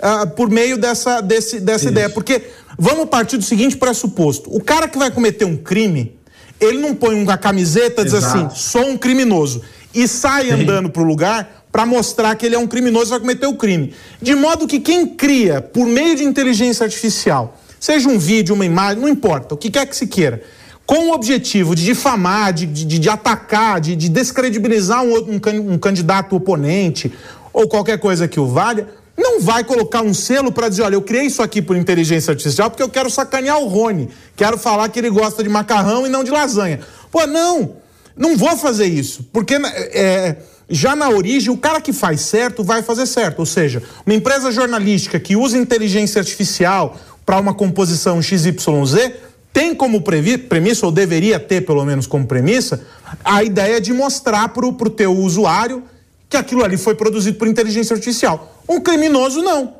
uh, 0.00 0.26
por 0.30 0.50
meio 0.50 0.76
dessa, 0.76 1.20
desse, 1.20 1.60
dessa 1.60 1.88
ideia. 1.88 2.10
Porque 2.10 2.42
vamos 2.76 3.08
partir 3.08 3.36
do 3.36 3.44
seguinte 3.44 3.76
pressuposto: 3.76 4.52
o 4.52 4.60
cara 4.60 4.88
que 4.88 4.98
vai 4.98 5.08
cometer 5.12 5.44
um 5.44 5.56
crime, 5.56 6.18
ele 6.58 6.78
não 6.78 6.96
põe 6.96 7.14
uma 7.22 7.38
camiseta 7.38 8.02
e 8.02 8.06
diz 8.06 8.14
assim, 8.14 8.48
sou 8.52 8.88
um 8.88 8.98
criminoso, 8.98 9.62
e 9.94 10.08
sai 10.08 10.50
andando 10.50 10.90
para 10.90 11.02
o 11.02 11.04
lugar 11.04 11.65
para 11.76 11.84
mostrar 11.84 12.34
que 12.36 12.46
ele 12.46 12.54
é 12.54 12.58
um 12.58 12.66
criminoso 12.66 13.08
e 13.08 13.10
vai 13.10 13.20
cometer 13.20 13.46
o 13.46 13.54
crime. 13.54 13.92
De 14.22 14.34
modo 14.34 14.66
que 14.66 14.80
quem 14.80 15.06
cria, 15.06 15.60
por 15.60 15.84
meio 15.84 16.16
de 16.16 16.24
inteligência 16.24 16.84
artificial, 16.84 17.60
seja 17.78 18.08
um 18.08 18.18
vídeo, 18.18 18.54
uma 18.54 18.64
imagem, 18.64 19.02
não 19.02 19.06
importa, 19.06 19.54
o 19.54 19.58
que 19.58 19.70
quer 19.70 19.84
que 19.84 19.94
se 19.94 20.06
queira, 20.06 20.42
com 20.86 21.10
o 21.10 21.12
objetivo 21.12 21.74
de 21.74 21.84
difamar, 21.84 22.54
de, 22.54 22.64
de, 22.64 22.98
de 22.98 23.10
atacar, 23.10 23.78
de, 23.78 23.94
de 23.94 24.08
descredibilizar 24.08 25.02
um, 25.04 25.16
um, 25.16 25.72
um 25.74 25.78
candidato 25.78 26.34
oponente 26.34 27.12
ou 27.52 27.68
qualquer 27.68 27.98
coisa 27.98 28.26
que 28.26 28.40
o 28.40 28.46
valha, 28.46 28.88
não 29.14 29.42
vai 29.42 29.62
colocar 29.62 30.00
um 30.00 30.14
selo 30.14 30.50
para 30.50 30.70
dizer, 30.70 30.80
olha, 30.80 30.94
eu 30.94 31.02
criei 31.02 31.26
isso 31.26 31.42
aqui 31.42 31.60
por 31.60 31.76
inteligência 31.76 32.30
artificial 32.30 32.70
porque 32.70 32.82
eu 32.82 32.88
quero 32.88 33.10
sacanear 33.10 33.58
o 33.58 33.66
Rony, 33.66 34.08
quero 34.34 34.56
falar 34.56 34.88
que 34.88 34.98
ele 34.98 35.10
gosta 35.10 35.42
de 35.42 35.48
macarrão 35.50 36.06
e 36.06 36.08
não 36.08 36.24
de 36.24 36.30
lasanha. 36.30 36.80
Pô, 37.10 37.26
não, 37.26 37.76
não 38.16 38.34
vou 38.34 38.56
fazer 38.56 38.86
isso, 38.86 39.28
porque 39.30 39.56
é, 39.56 40.36
já 40.68 40.96
na 40.96 41.08
origem, 41.08 41.52
o 41.52 41.56
cara 41.56 41.80
que 41.80 41.92
faz 41.92 42.22
certo 42.22 42.64
vai 42.64 42.82
fazer 42.82 43.06
certo. 43.06 43.40
Ou 43.40 43.46
seja, 43.46 43.82
uma 44.04 44.14
empresa 44.14 44.50
jornalística 44.50 45.18
que 45.20 45.36
usa 45.36 45.56
inteligência 45.56 46.18
artificial 46.18 46.96
para 47.24 47.38
uma 47.38 47.54
composição 47.54 48.20
XYZ 48.20 49.12
tem 49.52 49.74
como 49.74 50.02
premissa, 50.02 50.84
ou 50.84 50.92
deveria 50.92 51.40
ter 51.40 51.62
pelo 51.62 51.82
menos 51.84 52.06
como 52.06 52.26
premissa, 52.26 52.84
a 53.24 53.42
ideia 53.42 53.80
de 53.80 53.92
mostrar 53.92 54.48
para 54.48 54.66
o 54.66 54.90
teu 54.90 55.16
usuário 55.16 55.82
que 56.28 56.36
aquilo 56.36 56.62
ali 56.62 56.76
foi 56.76 56.94
produzido 56.94 57.38
por 57.38 57.48
inteligência 57.48 57.94
artificial. 57.94 58.62
Um 58.68 58.80
criminoso, 58.80 59.40
não. 59.40 59.76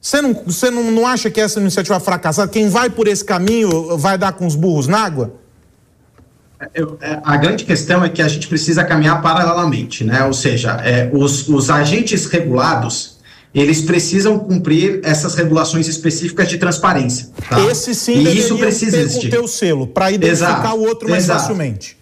Você 0.00 0.20
não, 0.20 0.34
você 0.46 0.70
não, 0.70 0.90
não 0.90 1.06
acha 1.06 1.30
que 1.30 1.40
essa 1.40 1.60
iniciativa 1.60 1.96
é 1.96 2.00
fracassada? 2.00 2.50
Quem 2.50 2.68
vai 2.68 2.88
por 2.90 3.06
esse 3.06 3.24
caminho 3.24 3.96
vai 3.98 4.18
dar 4.18 4.32
com 4.32 4.46
os 4.46 4.56
burros 4.56 4.88
na 4.88 4.98
água? 4.98 5.39
Eu, 6.74 6.98
é, 7.00 7.20
a 7.24 7.36
grande 7.36 7.64
questão 7.64 8.04
é 8.04 8.08
que 8.08 8.20
a 8.20 8.28
gente 8.28 8.46
precisa 8.46 8.84
caminhar 8.84 9.22
paralelamente, 9.22 10.04
né? 10.04 10.24
Ou 10.24 10.32
seja, 10.32 10.72
é, 10.84 11.10
os, 11.12 11.48
os 11.48 11.70
agentes 11.70 12.26
regulados 12.26 13.18
eles 13.52 13.80
precisam 13.82 14.38
cumprir 14.38 15.00
essas 15.02 15.34
regulações 15.34 15.88
específicas 15.88 16.48
de 16.48 16.56
transparência. 16.56 17.30
Tá? 17.48 17.60
Esse 17.66 17.94
sim 17.94 18.18
e 18.18 18.38
isso 18.38 18.56
precisa 18.56 18.96
ter 18.96 19.02
existir. 19.02 19.26
o 19.26 19.30
teu 19.30 19.48
selo 19.48 19.86
para 19.88 20.12
identificar 20.12 20.60
exato, 20.60 20.76
o 20.76 20.82
outro 20.82 21.08
mais 21.08 21.24
exato. 21.24 21.40
facilmente. 21.40 21.98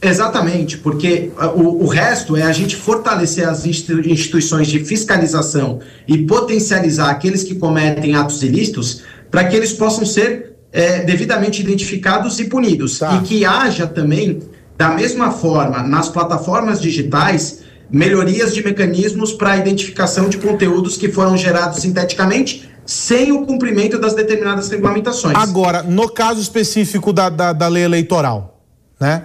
Exatamente, 0.00 0.78
porque 0.78 1.32
o, 1.56 1.84
o, 1.84 1.86
resto 1.88 2.36
é 2.36 2.44
a 2.44 2.52
gente 2.52 2.76
fortalecer 2.76 3.48
as 3.48 3.66
instituições 3.66 4.68
de 4.68 4.84
fiscalização 4.84 5.80
e 6.06 6.18
potencializar 6.18 7.10
aqueles 7.10 7.42
que 7.42 7.56
cometem 7.56 8.14
atos 8.14 8.44
ilícitos 8.44 9.02
para 9.28 9.44
que 9.44 9.56
eles 9.56 9.72
possam 9.72 10.06
ser 10.06 10.54
é, 10.72 11.00
devidamente 11.00 11.62
identificados 11.62 12.38
e 12.40 12.44
punidos. 12.44 12.98
Tá. 12.98 13.16
E 13.16 13.20
que 13.20 13.44
haja 13.44 13.86
também, 13.86 14.40
da 14.76 14.90
mesma 14.90 15.30
forma, 15.30 15.82
nas 15.82 16.08
plataformas 16.08 16.80
digitais, 16.80 17.60
melhorias 17.90 18.54
de 18.54 18.62
mecanismos 18.62 19.32
para 19.32 19.52
a 19.52 19.56
identificação 19.56 20.28
de 20.28 20.38
conteúdos 20.38 20.96
que 20.96 21.10
foram 21.10 21.36
gerados 21.36 21.80
sinteticamente 21.80 22.68
sem 22.84 23.32
o 23.32 23.44
cumprimento 23.44 23.98
das 23.98 24.14
determinadas 24.14 24.68
regulamentações. 24.70 25.36
Agora, 25.36 25.82
no 25.82 26.08
caso 26.08 26.40
específico 26.40 27.12
da, 27.12 27.28
da, 27.28 27.52
da 27.52 27.68
lei 27.68 27.84
eleitoral, 27.84 28.62
né? 28.98 29.24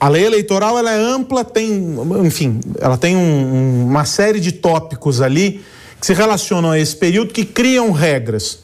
A 0.00 0.08
lei 0.08 0.24
eleitoral 0.24 0.78
ela 0.78 0.90
é 0.90 0.98
ampla, 0.98 1.44
tem, 1.44 1.96
enfim, 2.24 2.60
ela 2.80 2.98
tem 2.98 3.16
um, 3.16 3.86
uma 3.86 4.04
série 4.04 4.40
de 4.40 4.52
tópicos 4.52 5.22
ali 5.22 5.62
que 6.00 6.06
se 6.06 6.12
relacionam 6.12 6.70
a 6.70 6.78
esse 6.78 6.96
período 6.96 7.32
que 7.32 7.44
criam 7.44 7.90
regras 7.90 8.58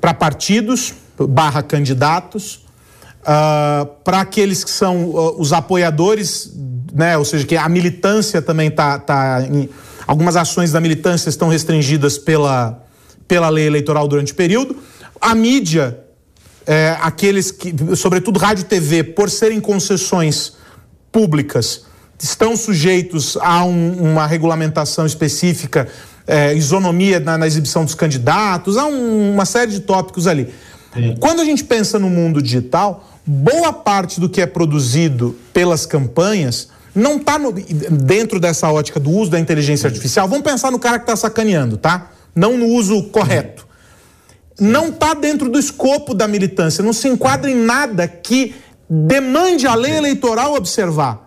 para 0.00 0.14
partidos, 0.14 0.94
barra 1.26 1.62
candidatos, 1.62 2.54
uh, 2.54 2.62
ah, 3.24 3.86
para 4.04 4.20
aqueles 4.20 4.64
que 4.64 4.70
são 4.70 5.04
uh, 5.06 5.40
os 5.40 5.52
apoiadores, 5.52 6.52
né, 6.92 7.16
ou 7.16 7.24
seja, 7.24 7.46
que 7.46 7.56
a 7.56 7.68
militância 7.68 8.42
também 8.42 8.68
está. 8.68 8.98
Tá 8.98 9.42
em, 9.42 9.68
algumas 10.06 10.36
ações 10.36 10.72
da 10.72 10.80
militância 10.80 11.28
estão 11.28 11.48
restringidas 11.48 12.18
pela, 12.18 12.84
pela 13.26 13.48
lei 13.48 13.66
eleitoral 13.66 14.06
durante 14.08 14.32
o 14.32 14.34
período. 14.34 14.76
A 15.20 15.34
mídia, 15.34 15.98
é, 16.66 16.96
aqueles 17.00 17.50
que, 17.50 17.74
sobretudo 17.96 18.38
rádio 18.38 18.62
e 18.62 18.64
TV, 18.64 19.04
por 19.04 19.30
serem 19.30 19.60
concessões 19.60 20.54
públicas, 21.10 21.84
estão 22.18 22.56
sujeitos 22.56 23.36
a 23.40 23.64
um, 23.64 24.12
uma 24.12 24.26
regulamentação 24.26 25.06
específica, 25.06 25.88
é, 26.26 26.54
isonomia 26.54 27.18
na, 27.18 27.36
na, 27.36 27.46
exibição 27.46 27.84
dos 27.84 27.94
candidatos, 27.94 28.76
há 28.76 28.86
um, 28.86 29.32
uma 29.32 29.44
série 29.44 29.72
de 29.72 29.80
tópicos 29.80 30.26
ali. 30.26 30.52
Quando 31.18 31.40
a 31.40 31.44
gente 31.44 31.64
pensa 31.64 31.98
no 31.98 32.10
mundo 32.10 32.42
digital, 32.42 33.08
boa 33.24 33.72
parte 33.72 34.20
do 34.20 34.28
que 34.28 34.40
é 34.40 34.46
produzido 34.46 35.36
pelas 35.52 35.86
campanhas 35.86 36.68
não 36.94 37.16
está 37.16 37.38
dentro 37.90 38.38
dessa 38.38 38.70
ótica 38.70 39.00
do 39.00 39.10
uso 39.10 39.30
da 39.30 39.40
inteligência 39.40 39.86
artificial. 39.86 40.28
Vamos 40.28 40.44
pensar 40.44 40.70
no 40.70 40.78
cara 40.78 40.98
que 40.98 41.04
está 41.04 41.16
sacaneando, 41.16 41.76
tá? 41.76 42.10
Não 42.34 42.56
no 42.56 42.66
uso 42.66 43.04
correto. 43.04 43.66
Não 44.60 44.88
está 44.88 45.14
dentro 45.14 45.48
do 45.48 45.58
escopo 45.58 46.12
da 46.12 46.28
militância, 46.28 46.84
não 46.84 46.92
se 46.92 47.08
enquadra 47.08 47.50
em 47.50 47.56
nada 47.56 48.06
que 48.06 48.54
demande 48.88 49.66
a 49.66 49.74
lei 49.74 49.96
eleitoral 49.96 50.54
observar. 50.54 51.21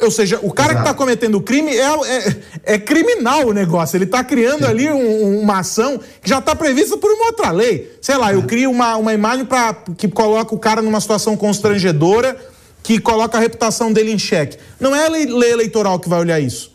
Ou 0.00 0.10
seja, 0.10 0.40
o 0.42 0.50
cara 0.50 0.68
tá 0.68 0.74
Exato. 0.74 0.74
que 0.74 0.80
está 0.80 0.94
cometendo 0.94 1.36
o 1.36 1.40
crime 1.40 1.70
é, 1.70 1.84
é, 1.84 2.36
é, 2.64 2.78
criminal 2.78 3.46
o 3.46 3.52
negócio. 3.52 3.96
Ele 3.96 4.04
está 4.04 4.24
criando 4.24 4.64
Sim. 4.64 4.70
ali 4.70 4.90
um, 4.90 5.40
uma 5.40 5.60
ação 5.60 6.00
que 6.20 6.28
já 6.28 6.38
está 6.38 6.54
prevista 6.54 6.96
por 6.96 7.10
uma 7.10 7.26
outra 7.26 7.50
lei. 7.50 7.96
Sei 8.00 8.16
lá, 8.16 8.32
eu 8.32 8.40
é. 8.40 8.42
crio 8.42 8.70
uma, 8.70 8.96
uma 8.96 9.14
imagem 9.14 9.44
pra, 9.44 9.74
que 9.96 10.08
coloca 10.08 10.54
o 10.54 10.58
cara 10.58 10.82
numa 10.82 11.00
situação 11.00 11.36
constrangedora, 11.36 12.36
que 12.82 12.98
coloca 12.98 13.38
a 13.38 13.40
reputação 13.40 13.92
dele 13.92 14.12
em 14.12 14.18
xeque. 14.18 14.58
Não 14.80 14.94
é 14.94 15.06
a 15.06 15.08
lei, 15.08 15.26
lei 15.26 15.52
eleitoral 15.52 15.98
que 15.98 16.08
vai 16.08 16.20
olhar 16.20 16.40
isso. 16.40 16.74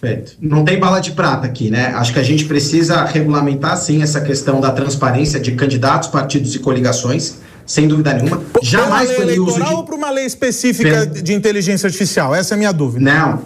Perfeito. 0.00 0.36
Não 0.40 0.64
tem 0.64 0.78
bala 0.78 0.98
de 0.98 1.12
prata 1.12 1.46
aqui, 1.46 1.70
né? 1.70 1.88
Acho 1.88 2.12
que 2.14 2.18
a 2.18 2.22
gente 2.22 2.46
precisa 2.46 3.04
regulamentar, 3.04 3.76
sim, 3.76 4.02
essa 4.02 4.20
questão 4.20 4.58
da 4.58 4.70
transparência 4.70 5.38
de 5.38 5.52
candidatos, 5.52 6.08
partidos 6.08 6.54
e 6.54 6.58
coligações 6.58 7.34
sem 7.70 7.86
dúvida 7.86 8.14
nenhuma. 8.14 8.42
Jamais 8.60 9.12
foi 9.12 9.38
uso 9.38 9.62
de... 9.62 9.74
ou 9.74 9.84
para 9.84 9.94
uma 9.94 10.10
lei 10.10 10.26
específica 10.26 11.06
de 11.06 11.32
inteligência 11.32 11.86
artificial? 11.86 12.34
Essa 12.34 12.54
é 12.54 12.56
a 12.56 12.58
minha 12.58 12.72
dúvida. 12.72 13.00
Não. 13.00 13.42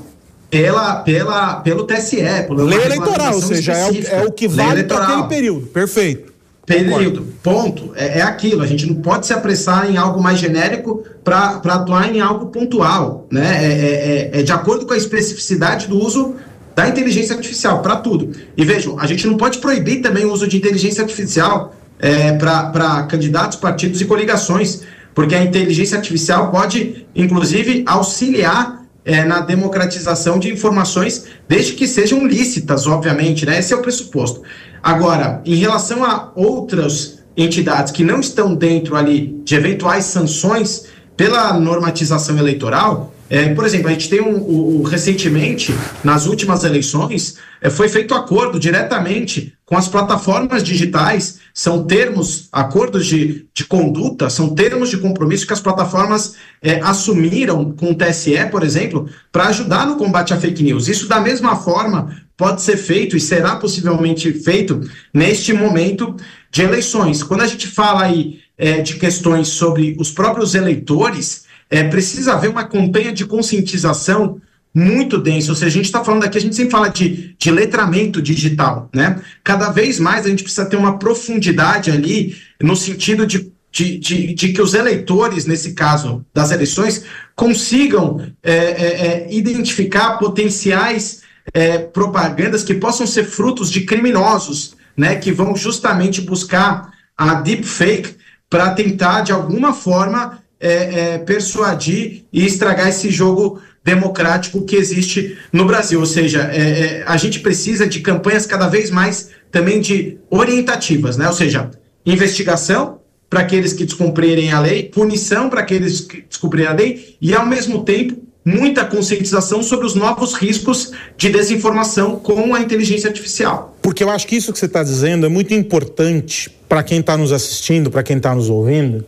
Pela, 0.48 0.96
pela, 1.00 1.56
pelo 1.56 1.84
TSE. 1.84 2.16
Pela 2.46 2.64
lei 2.64 2.84
eleitoral, 2.86 3.34
ou 3.34 3.42
seja, 3.42 3.74
é 3.74 3.90
o, 3.90 4.06
é 4.06 4.24
o, 4.24 4.32
que 4.32 4.48
vale 4.48 4.84
para 4.84 5.04
aquele 5.04 5.24
período. 5.24 5.66
Perfeito. 5.66 6.32
Período. 6.64 7.26
Ponto. 7.42 7.92
É, 7.94 8.20
é, 8.20 8.22
aquilo. 8.22 8.62
A 8.62 8.66
gente 8.66 8.86
não 8.86 8.94
pode 8.94 9.26
se 9.26 9.34
apressar 9.34 9.90
em 9.90 9.98
algo 9.98 10.22
mais 10.22 10.38
genérico 10.38 11.04
para 11.22 11.60
atuar 11.62 12.10
em 12.10 12.22
algo 12.22 12.46
pontual. 12.46 13.26
Né? 13.30 13.62
É, 13.62 13.72
é, 13.72 14.30
é, 14.36 14.40
é 14.40 14.42
de 14.42 14.52
acordo 14.52 14.86
com 14.86 14.94
a 14.94 14.96
especificidade 14.96 15.86
do 15.86 15.98
uso 15.98 16.36
da 16.74 16.88
inteligência 16.88 17.36
artificial 17.36 17.82
para 17.82 17.96
tudo. 17.96 18.32
E 18.56 18.64
vejam, 18.64 18.98
a 18.98 19.06
gente 19.06 19.26
não 19.26 19.36
pode 19.36 19.58
proibir 19.58 20.00
também 20.00 20.24
o 20.24 20.32
uso 20.32 20.48
de 20.48 20.56
inteligência 20.56 21.02
artificial 21.02 21.74
é, 22.04 22.32
para 22.34 23.04
candidatos, 23.04 23.56
partidos 23.56 23.99
e 23.99 24.04
coligações, 24.04 24.82
porque 25.14 25.34
a 25.34 25.42
inteligência 25.42 25.96
artificial 25.96 26.50
pode, 26.50 27.06
inclusive, 27.16 27.82
auxiliar 27.87 28.84
é, 29.06 29.25
na 29.25 29.40
democratização 29.40 30.38
de 30.38 30.52
informações, 30.52 31.25
desde 31.49 31.73
que 31.73 31.87
sejam 31.88 32.26
lícitas, 32.26 32.87
obviamente, 32.87 33.46
né? 33.46 33.58
Esse 33.58 33.73
é 33.73 33.76
o 33.76 33.80
pressuposto. 33.80 34.42
Agora, 34.82 35.40
em 35.46 35.54
relação 35.54 36.04
a 36.04 36.30
outras 36.34 37.25
entidades 37.34 37.90
que 37.90 38.04
não 38.04 38.20
estão 38.20 38.54
dentro 38.54 38.96
ali 38.96 39.40
de 39.42 39.54
eventuais 39.54 40.04
sanções 40.04 40.84
pela 41.16 41.58
normatização 41.58 42.37
eleitoral, 42.38 43.14
é, 43.30 43.49
por 43.54 43.64
exemplo, 43.64 43.88
a 43.88 43.92
gente 43.92 44.11
tem 44.11 44.20
um, 44.20 44.37
o, 44.37 44.80
o, 44.80 44.82
recentemente, 44.82 45.75
nas 46.02 46.26
últimas 46.26 46.64
eleições, 46.64 47.38
é, 47.62 47.70
foi 47.70 47.88
feito 47.88 48.14
acordo 48.14 48.61
diretamente 48.61 49.53
com 49.66 49.76
as 49.76 49.88
plataformas 49.88 50.62
digitais, 50.62 51.38
são 51.54 51.85
termos, 51.85 52.49
acordos 52.52 53.06
de, 53.06 53.47
de 53.54 53.64
conduta, 53.64 54.28
são 54.28 54.54
termos 54.54 54.90
de 54.90 54.99
compromisso 54.99 55.47
que 55.47 55.52
as 55.54 55.61
plataformas 55.61 56.35
é, 56.61 56.80
assumiram 56.80 57.73
com 57.73 57.92
o 57.92 57.94
TSE, 57.94 58.47
por 58.50 58.62
exemplo, 58.62 59.09
para 59.33 59.47
ajudar 59.47 59.87
no 59.87 59.97
combate 59.97 60.35
à 60.35 60.40
fake 60.40 60.62
news. 60.62 60.87
Isso, 60.87 61.09
da 61.09 61.18
mesma 61.18 61.56
forma, 61.56 62.14
pode 62.37 62.61
ser 62.61 62.76
feito 62.76 63.16
e 63.16 63.21
será 63.21 63.56
possivelmente 63.56 64.33
feito 64.33 64.80
neste 65.12 65.52
momento 65.54 66.14
de 66.50 66.62
eleições. 66.62 67.23
Quando 67.23 67.40
a 67.40 67.47
gente 67.47 67.66
fala 67.66 68.02
aí 68.02 68.40
é, 68.59 68.83
de 68.83 68.97
questões 68.97 69.49
sobre 69.49 69.97
os 69.99 70.11
próprios 70.11 70.54
eleitores, 70.54 71.44
é, 71.71 71.83
precisa 71.85 72.35
haver 72.35 72.50
uma 72.50 72.64
campanha 72.64 73.12
de 73.12 73.25
conscientização 73.25 74.40
muito 74.74 75.18
densa. 75.18 75.50
Ou 75.50 75.56
seja, 75.56 75.68
a 75.68 75.72
gente 75.72 75.84
está 75.84 76.02
falando 76.02 76.24
aqui, 76.24 76.36
a 76.36 76.40
gente 76.40 76.56
sempre 76.56 76.72
fala 76.72 76.88
de, 76.88 77.36
de 77.38 77.50
letramento 77.50 78.20
digital, 78.20 78.90
né? 78.94 79.20
Cada 79.44 79.70
vez 79.70 80.00
mais 80.00 80.26
a 80.26 80.28
gente 80.28 80.42
precisa 80.42 80.66
ter 80.66 80.76
uma 80.76 80.98
profundidade 80.98 81.90
ali 81.90 82.36
no 82.60 82.74
sentido 82.74 83.26
de 83.26 83.54
de, 83.74 83.98
de, 83.98 84.34
de, 84.34 84.52
que 84.52 84.62
os 84.62 84.72
eleitores, 84.72 85.46
nesse 85.46 85.72
caso 85.74 86.24
das 86.32 86.52
eleições, 86.52 87.04
consigam 87.34 88.24
é, 88.40 88.54
é, 88.54 89.06
é, 89.06 89.34
identificar 89.34 90.16
potenciais 90.16 91.22
é, 91.52 91.78
propagandas 91.78 92.62
que 92.62 92.74
possam 92.74 93.04
ser 93.04 93.24
frutos 93.24 93.72
de 93.72 93.80
criminosos, 93.80 94.76
né, 94.96 95.16
que 95.16 95.32
vão 95.32 95.56
justamente 95.56 96.20
buscar 96.20 96.88
a 97.18 97.34
deepfake 97.34 98.14
para 98.48 98.70
tentar, 98.70 99.22
de 99.22 99.32
alguma 99.32 99.72
forma, 99.72 100.38
é, 100.60 101.14
é, 101.14 101.18
persuadir 101.18 102.26
e 102.32 102.46
estragar 102.46 102.88
esse 102.88 103.10
jogo 103.10 103.60
democrático 103.85 104.64
que 104.64 104.77
existe 104.77 105.37
no 105.53 105.66
Brasil. 105.66 106.01
Ou 106.01 106.07
seja, 106.07 106.49
é, 106.51 106.57
é, 106.59 107.05
a 107.07 107.16
gente 107.16 107.40
precisa 107.40 107.87
de 107.87 108.01
campanhas 108.01 108.47
cada 108.47 108.66
vez 108.66 108.90
mais 108.90 109.29
também 109.53 109.81
de 109.81 110.18
orientativas, 110.31 111.16
né? 111.16 111.29
Ou 111.29 111.35
seja, 111.35 111.70
investigação 112.05 113.01
para 113.29 113.40
aqueles 113.40 113.73
que 113.73 113.85
descumprirem 113.85 114.53
a 114.53 114.61
lei, 114.61 114.85
punição 114.85 115.51
para 115.51 115.61
aqueles 115.61 116.01
que 116.01 116.23
descumprirem 116.23 116.68
a 116.68 116.73
lei 116.73 117.16
e, 117.20 117.35
ao 117.35 117.47
mesmo 117.47 117.85
tempo, 117.85 118.16
muita 118.44 118.85
conscientização 118.85 119.62
sobre 119.62 119.87
os 119.87 119.94
novos 119.94 120.35
riscos 120.35 120.92
de 121.16 121.31
desinformação 121.31 122.16
com 122.16 122.55
a 122.55 122.61
inteligência 122.61 123.09
artificial. 123.09 123.77
Porque 123.81 124.05
eu 124.05 124.11
acho 124.11 124.27
que 124.27 124.37
isso 124.37 124.53
que 124.53 124.59
você 124.59 124.66
está 124.66 124.83
dizendo 124.83 125.27
é 125.27 125.29
muito 125.29 125.55
importante 125.55 126.51
para 126.68 126.83
quem 126.83 127.01
está 127.01 127.16
nos 127.16 127.33
assistindo, 127.33 127.90
para 127.90 128.03
quem 128.03 128.18
está 128.18 128.35
nos 128.35 128.51
ouvindo, 128.51 129.05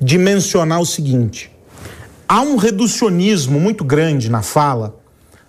de 0.00 0.18
mencionar 0.18 0.80
o 0.80 0.86
seguinte: 0.86 1.50
há 2.28 2.40
um 2.40 2.56
reducionismo 2.56 3.60
muito 3.60 3.84
grande 3.84 4.30
na 4.30 4.42
fala 4.42 4.98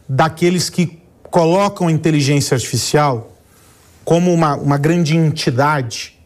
daqueles 0.08 0.70
que 0.70 1.02
colocam 1.24 1.88
a 1.88 1.92
inteligência 1.92 2.56
artificial 2.56 3.34
como 4.06 4.34
uma, 4.34 4.56
uma 4.56 4.78
grande 4.78 5.16
entidade 5.16 6.18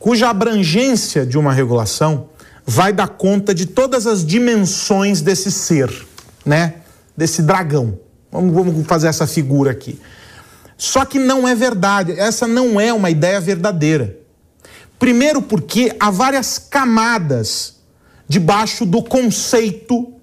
cuja 0.00 0.30
abrangência 0.30 1.26
de 1.26 1.38
uma 1.38 1.52
regulação 1.52 2.30
vai 2.66 2.92
dar 2.92 3.08
conta 3.08 3.54
de 3.54 3.66
todas 3.66 4.06
as 4.06 4.24
dimensões 4.24 5.20
desse 5.20 5.52
ser, 5.52 5.90
né? 6.44 6.76
Desse 7.16 7.42
dragão. 7.42 7.98
Vamos, 8.32 8.54
vamos 8.54 8.86
fazer 8.86 9.08
essa 9.08 9.26
figura 9.26 9.70
aqui. 9.70 10.00
Só 10.78 11.04
que 11.04 11.18
não 11.18 11.46
é 11.46 11.54
verdade, 11.54 12.12
essa 12.12 12.46
não 12.46 12.80
é 12.80 12.92
uma 12.92 13.10
ideia 13.10 13.38
verdadeira. 13.40 14.16
Primeiro, 14.98 15.42
porque 15.42 15.94
há 16.00 16.10
várias 16.10 16.58
camadas 16.58 17.79
debaixo 18.30 18.86
do 18.86 19.02
conceito 19.02 20.14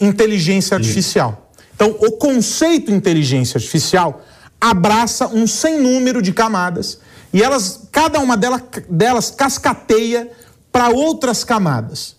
inteligência 0.00 0.76
artificial. 0.76 1.50
Então, 1.74 1.96
o 1.98 2.12
conceito 2.12 2.92
inteligência 2.92 3.58
artificial 3.58 4.24
abraça 4.60 5.26
um 5.26 5.48
sem 5.48 5.80
número 5.80 6.22
de 6.22 6.32
camadas 6.32 7.00
e 7.32 7.42
elas, 7.42 7.88
cada 7.90 8.20
uma 8.20 8.36
delas, 8.36 8.62
delas 8.88 9.32
cascateia 9.32 10.30
para 10.70 10.90
outras 10.90 11.42
camadas. 11.42 12.14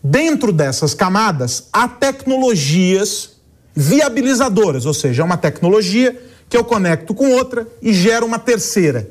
Dentro 0.00 0.52
dessas 0.52 0.94
camadas, 0.94 1.64
há 1.72 1.88
tecnologias 1.88 3.30
viabilizadoras, 3.74 4.86
ou 4.86 4.94
seja, 4.94 5.20
é 5.20 5.24
uma 5.24 5.36
tecnologia 5.36 6.16
que 6.48 6.56
eu 6.56 6.62
conecto 6.62 7.12
com 7.12 7.32
outra 7.32 7.66
e 7.82 7.92
gera 7.92 8.24
uma 8.24 8.38
terceira. 8.38 9.10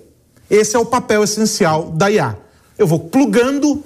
Esse 0.49 0.77
é 0.77 0.79
o 0.79 0.85
papel 0.85 1.21
essencial 1.21 1.91
da 1.91 2.09
IA. 2.09 2.37
Eu 2.77 2.87
vou 2.87 2.99
plugando, 2.99 3.83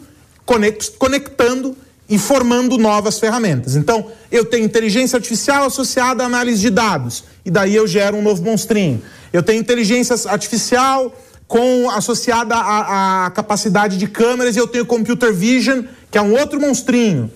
conectando 0.98 1.76
e 2.10 2.18
formando 2.18 2.78
novas 2.78 3.20
ferramentas. 3.20 3.76
Então, 3.76 4.08
eu 4.32 4.44
tenho 4.44 4.66
inteligência 4.66 5.18
artificial 5.18 5.66
associada 5.66 6.24
à 6.24 6.26
análise 6.26 6.60
de 6.60 6.72
dados, 6.72 7.24
e 7.46 7.52
daí 7.52 7.76
eu 7.76 7.86
gero 7.86 8.18
um 8.18 8.22
novo 8.22 8.42
monstrinho. 8.42 9.02
Eu 9.32 9.44
tenho 9.44 9.60
inteligência 9.60 10.16
artificial 10.28 11.16
com 11.48 11.90
associada 11.90 12.56
à, 12.56 13.32
capacidade 13.34 13.98
de 13.98 14.08
câmeras 14.08 14.56
e 14.56 14.60
eu 14.60 14.68
tenho 14.68 14.86
computer 14.86 15.34
vision, 15.34 15.84
que 16.10 16.18
é 16.18 16.22
um 16.22 16.34
outro 16.34 16.60
monstrinho. 16.60 17.32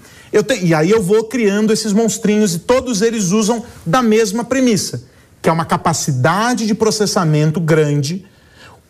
Te... 0.48 0.66
E 0.66 0.74
aí 0.74 0.90
eu 0.90 1.02
vou 1.02 1.26
criando 1.26 1.72
esses 1.72 1.94
monstrinhos 1.94 2.56
e 2.56 2.60
todos 2.60 3.02
eles 3.02 3.32
usam 3.32 3.64
da 3.86 4.02
mesma 4.02 4.44
premissa, 4.44 5.04
que 5.42 5.50
é 5.50 5.52
uma 5.52 5.66
capacidade 5.66 6.66
de 6.66 6.74
processamento 6.74 7.60
grande 7.60 8.26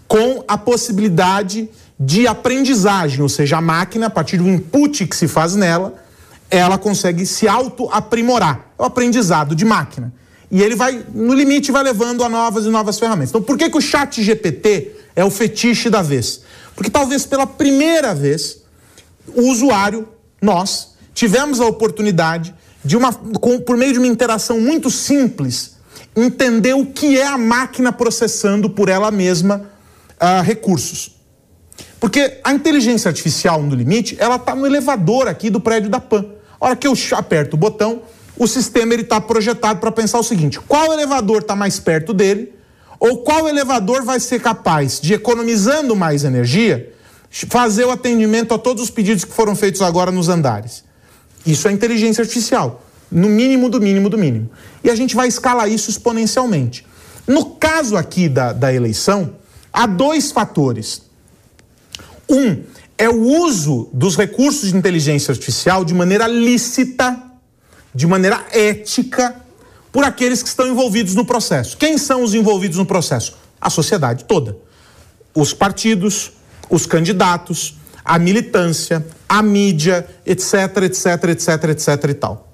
com 0.08 0.44
a 0.48 0.58
possibilidade 0.58 1.70
de 2.06 2.28
aprendizagem, 2.28 3.22
ou 3.22 3.30
seja, 3.30 3.58
a 3.58 3.62
máquina, 3.62 4.08
a 4.08 4.10
partir 4.10 4.38
do 4.38 4.48
input 4.48 5.08
que 5.08 5.16
se 5.16 5.28
faz 5.28 5.56
nela, 5.56 5.96
ela 6.50 6.78
consegue 6.78 7.26
se 7.26 7.48
auto-aprimorar. 7.48 8.68
É 8.78 8.82
o 8.82 8.86
aprendizado 8.86 9.56
de 9.56 9.64
máquina. 9.64 10.14
E 10.52 10.62
ele 10.62 10.76
vai, 10.76 11.04
no 11.14 11.34
limite, 11.34 11.72
vai 11.72 11.82
levando 11.82 12.24
a 12.24 12.30
novas 12.30 12.66
e 12.66 12.70
novas 12.70 13.00
ferramentas. 13.00 13.30
Então, 13.30 13.42
por 13.42 13.58
que, 13.58 13.70
que 13.70 13.78
o 13.78 13.82
chat 13.82 14.22
GPT 14.22 14.92
é 15.16 15.24
o 15.24 15.32
fetiche 15.32 15.90
da 15.90 16.02
vez? 16.02 16.42
Porque 16.76 16.92
talvez 16.92 17.26
pela 17.26 17.48
primeira 17.48 18.14
vez, 18.14 18.62
o 19.36 19.50
usuário, 19.50 20.08
nós, 20.42 20.96
tivemos 21.14 21.62
a 21.62 21.66
oportunidade 21.66 22.54
de 22.84 22.98
uma, 22.98 23.14
com, 23.14 23.60
por 23.62 23.78
meio 23.78 23.94
de 23.94 24.00
uma 24.00 24.08
interação 24.08 24.60
muito 24.60 24.92
simples, 24.92 25.78
entender 26.16 26.74
o 26.74 26.86
que 26.86 27.18
é 27.18 27.26
a 27.26 27.38
máquina 27.38 27.92
processando 27.92 28.70
por 28.70 28.90
ela 28.90 29.10
mesma 29.10 29.70
uh, 30.20 30.44
recursos. 30.44 31.13
Porque 32.04 32.42
a 32.44 32.52
inteligência 32.52 33.08
artificial, 33.08 33.64
no 33.64 33.74
limite, 33.74 34.18
ela 34.20 34.36
está 34.36 34.54
no 34.54 34.68
elevador 34.68 35.30
aqui 35.30 35.50
do 35.50 35.62
prédio 35.62 35.90
da 35.90 36.02
PAN. 36.02 36.26
A 36.60 36.66
hora 36.66 36.76
que 36.76 36.86
eu 36.86 36.94
aperto 37.14 37.56
o 37.56 37.58
botão, 37.58 38.02
o 38.38 38.46
sistema 38.46 38.94
está 38.96 39.22
projetado 39.22 39.80
para 39.80 39.90
pensar 39.90 40.20
o 40.20 40.24
seguinte: 40.24 40.60
qual 40.60 40.92
elevador 40.92 41.44
está 41.44 41.56
mais 41.56 41.80
perto 41.80 42.14
dele, 42.14 42.52
ou 43.00 43.20
qual 43.20 43.48
elevador 43.48 44.04
vai 44.04 44.20
ser 44.20 44.42
capaz 44.42 45.00
de, 45.00 45.14
economizando 45.14 45.96
mais 45.96 46.26
energia, 46.26 46.92
fazer 47.32 47.86
o 47.86 47.92
atendimento 47.92 48.54
a 48.54 48.58
todos 48.58 48.84
os 48.84 48.90
pedidos 48.90 49.24
que 49.24 49.32
foram 49.32 49.56
feitos 49.56 49.82
agora 49.82 50.12
nos 50.12 50.28
andares. 50.28 50.84
Isso 51.46 51.70
é 51.70 51.72
inteligência 51.72 52.22
artificial. 52.22 52.84
no 53.10 53.30
mínimo 53.30 53.70
do 53.70 53.80
mínimo 53.80 54.10
do 54.10 54.18
mínimo. 54.18 54.52
E 54.84 54.90
a 54.90 54.96
gente 54.96 55.16
vai 55.16 55.30
escalar 55.30 55.72
isso 55.72 55.90
exponencialmente. 55.90 56.86
No 57.26 57.52
caso 57.52 57.96
aqui 57.96 58.28
da, 58.28 58.52
da 58.52 58.74
eleição, 58.74 59.38
há 59.72 59.86
dois 59.86 60.34
fatores. 60.34 61.13
Um 62.30 62.64
é 62.98 63.10
o 63.10 63.22
uso 63.22 63.90
dos 63.94 64.16
recursos 64.16 64.72
de 64.72 64.78
inteligência 64.78 65.32
artificial 65.32 65.84
de 65.84 65.94
maneira 65.94 66.28
lícita, 66.28 67.22
de 67.94 68.08
maneira 68.08 68.46
ética, 68.52 69.36
por 69.92 70.04
aqueles 70.04 70.42
que 70.42 70.50
estão 70.50 70.68
envolvidos 70.68 71.14
no 71.16 71.26
processo. 71.26 71.78
Quem 71.78 71.98
são 71.98 72.24
os 72.24 72.34
envolvidos 72.34 72.78
no 72.78 72.86
processo? 72.86 73.36
A 73.60 73.70
sociedade 73.70 74.26
toda. 74.26 74.58
Os 75.36 75.54
partidos, 75.54 76.32
os 76.70 76.86
candidatos, 76.86 77.78
a 78.04 78.18
militância, 78.18 79.06
a 79.30 79.42
mídia, 79.42 80.08
etc, 80.26 80.84
etc, 80.84 81.24
etc, 81.30 81.64
etc 81.70 82.10
e 82.10 82.14
tal. 82.14 82.54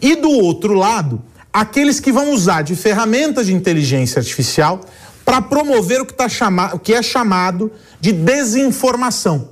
E 0.00 0.16
do 0.16 0.30
outro 0.30 0.74
lado, 0.74 1.22
aqueles 1.52 2.00
que 2.00 2.12
vão 2.12 2.32
usar 2.32 2.62
de 2.62 2.74
ferramentas 2.74 3.46
de 3.46 3.54
inteligência 3.54 4.18
artificial 4.18 4.80
para 5.24 5.40
promover 5.40 6.00
o 6.00 6.06
que, 6.06 6.12
tá 6.12 6.28
chama, 6.28 6.74
o 6.74 6.78
que 6.78 6.92
é 6.92 7.02
chamado 7.02 7.70
de 8.00 8.12
desinformação 8.12 9.50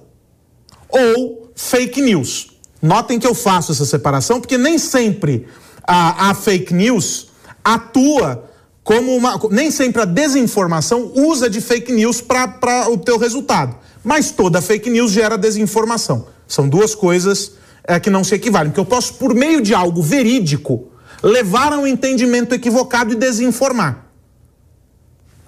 ou 0.89 1.51
fake 1.55 2.01
news. 2.03 2.49
Notem 2.81 3.19
que 3.19 3.27
eu 3.27 3.35
faço 3.35 3.73
essa 3.73 3.85
separação 3.85 4.41
porque 4.41 4.59
nem 4.59 4.79
sempre 4.79 5.47
a, 5.85 6.31
a 6.31 6.35
fake 6.35 6.75
news 6.75 7.29
atua 7.65 8.51
como 8.85 9.15
uma. 9.17 9.41
Nem 9.51 9.71
sempre 9.71 10.03
a 10.03 10.05
desinformação 10.05 11.13
usa 11.15 11.49
de 11.49 11.61
fake 11.61 11.93
news 11.93 12.21
para 12.21 12.91
o 12.91 12.99
teu 12.99 13.19
resultado. 13.19 13.77
Mas 14.05 14.33
toda 14.33 14.61
fake 14.61 14.91
news 14.91 15.13
gera 15.13 15.39
desinformação. 15.39 16.27
São 16.47 16.69
duas 16.69 16.95
coisas 16.95 17.53
é, 17.85 18.01
que 18.01 18.11
não 18.11 18.25
se 18.25 18.35
equivalem. 18.35 18.71
Porque 18.71 18.81
eu 18.81 18.85
posso, 18.85 19.15
por 19.15 19.33
meio 19.35 19.61
de 19.61 19.75
algo 19.75 20.03
verídico, 20.03 20.89
levar 21.23 21.73
a 21.73 21.79
um 21.79 21.87
entendimento 21.87 22.53
equivocado 22.53 23.13
e 23.13 23.15
desinformar. 23.15 24.12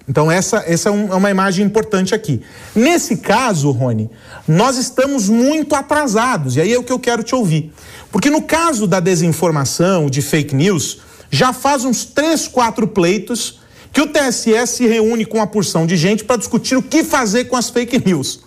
Então, 0.07 0.31
essa, 0.31 0.63
essa 0.67 0.89
é, 0.89 0.91
um, 0.91 1.11
é 1.11 1.15
uma 1.15 1.31
imagem 1.31 1.65
importante 1.65 2.13
aqui. 2.13 2.41
Nesse 2.75 3.17
caso, 3.17 3.71
Rony, 3.71 4.09
nós 4.47 4.77
estamos 4.77 5.29
muito 5.29 5.75
atrasados, 5.75 6.55
e 6.55 6.61
aí 6.61 6.73
é 6.73 6.77
o 6.77 6.83
que 6.83 6.91
eu 6.91 6.99
quero 6.99 7.23
te 7.23 7.33
ouvir. 7.33 7.73
Porque 8.11 8.29
no 8.29 8.41
caso 8.41 8.85
da 8.85 8.99
desinformação, 8.99 10.09
de 10.09 10.21
fake 10.21 10.53
news, 10.53 10.99
já 11.31 11.51
faz 11.51 11.83
uns 11.83 12.05
três, 12.05 12.47
quatro 12.47 12.87
pleitos 12.87 13.59
que 13.91 14.01
o 14.01 14.07
TSE 14.07 14.67
se 14.67 14.85
reúne 14.85 15.25
com 15.25 15.37
uma 15.37 15.47
porção 15.47 15.87
de 15.87 15.95
gente 15.95 16.23
para 16.23 16.37
discutir 16.37 16.75
o 16.75 16.83
que 16.83 17.03
fazer 17.03 17.45
com 17.45 17.55
as 17.55 17.69
fake 17.69 18.05
news. 18.05 18.41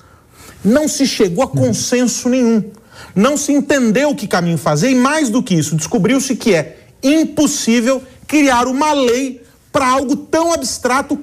Não 0.65 0.87
se 0.87 1.07
chegou 1.07 1.43
a 1.43 1.49
consenso 1.49 2.29
nenhum. 2.29 2.71
Não 3.15 3.37
se 3.37 3.53
entendeu 3.53 4.15
que 4.15 4.29
caminho 4.29 4.59
fazer, 4.59 4.91
e 4.91 4.95
mais 4.95 5.29
do 5.29 5.43
que 5.43 5.55
isso, 5.55 5.75
descobriu-se 5.75 6.37
que 6.37 6.55
é 6.55 6.79
impossível 7.03 8.03
criar 8.27 8.67
uma 8.67 8.93
lei 8.93 9.43
para 9.73 9.89
algo 9.89 10.17
tão 10.17 10.53
abstrato 10.53 11.19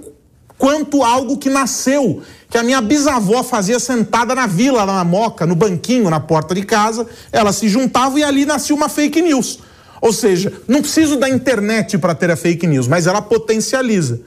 quanto 0.58 1.04
algo 1.04 1.38
que 1.38 1.50
nasceu, 1.50 2.22
que 2.50 2.58
a 2.58 2.64
minha 2.64 2.82
bisavó 2.82 3.44
fazia 3.44 3.80
sentada 3.80 4.34
na 4.34 4.48
vila, 4.48 4.86
na 4.86 5.04
moca, 5.04 5.46
no 5.46 5.56
banquinho, 5.56 6.10
na 6.10 6.20
porta 6.20 6.56
de 6.56 6.64
casa, 6.64 7.06
ela 7.32 7.52
se 7.52 7.68
juntava 7.68 8.20
e 8.20 8.24
ali 8.24 8.46
nascia 8.46 8.76
uma 8.76 8.90
fake 8.90 9.22
news. 9.22 9.60
Ou 10.02 10.14
seja, 10.14 10.54
não 10.68 10.82
preciso 10.82 11.18
da 11.18 11.30
internet 11.30 11.98
para 11.98 12.14
ter 12.14 12.30
a 12.30 12.36
fake 12.36 12.68
news, 12.68 12.88
mas 12.88 13.08
ela 13.08 13.22
potencializa. 13.22 14.22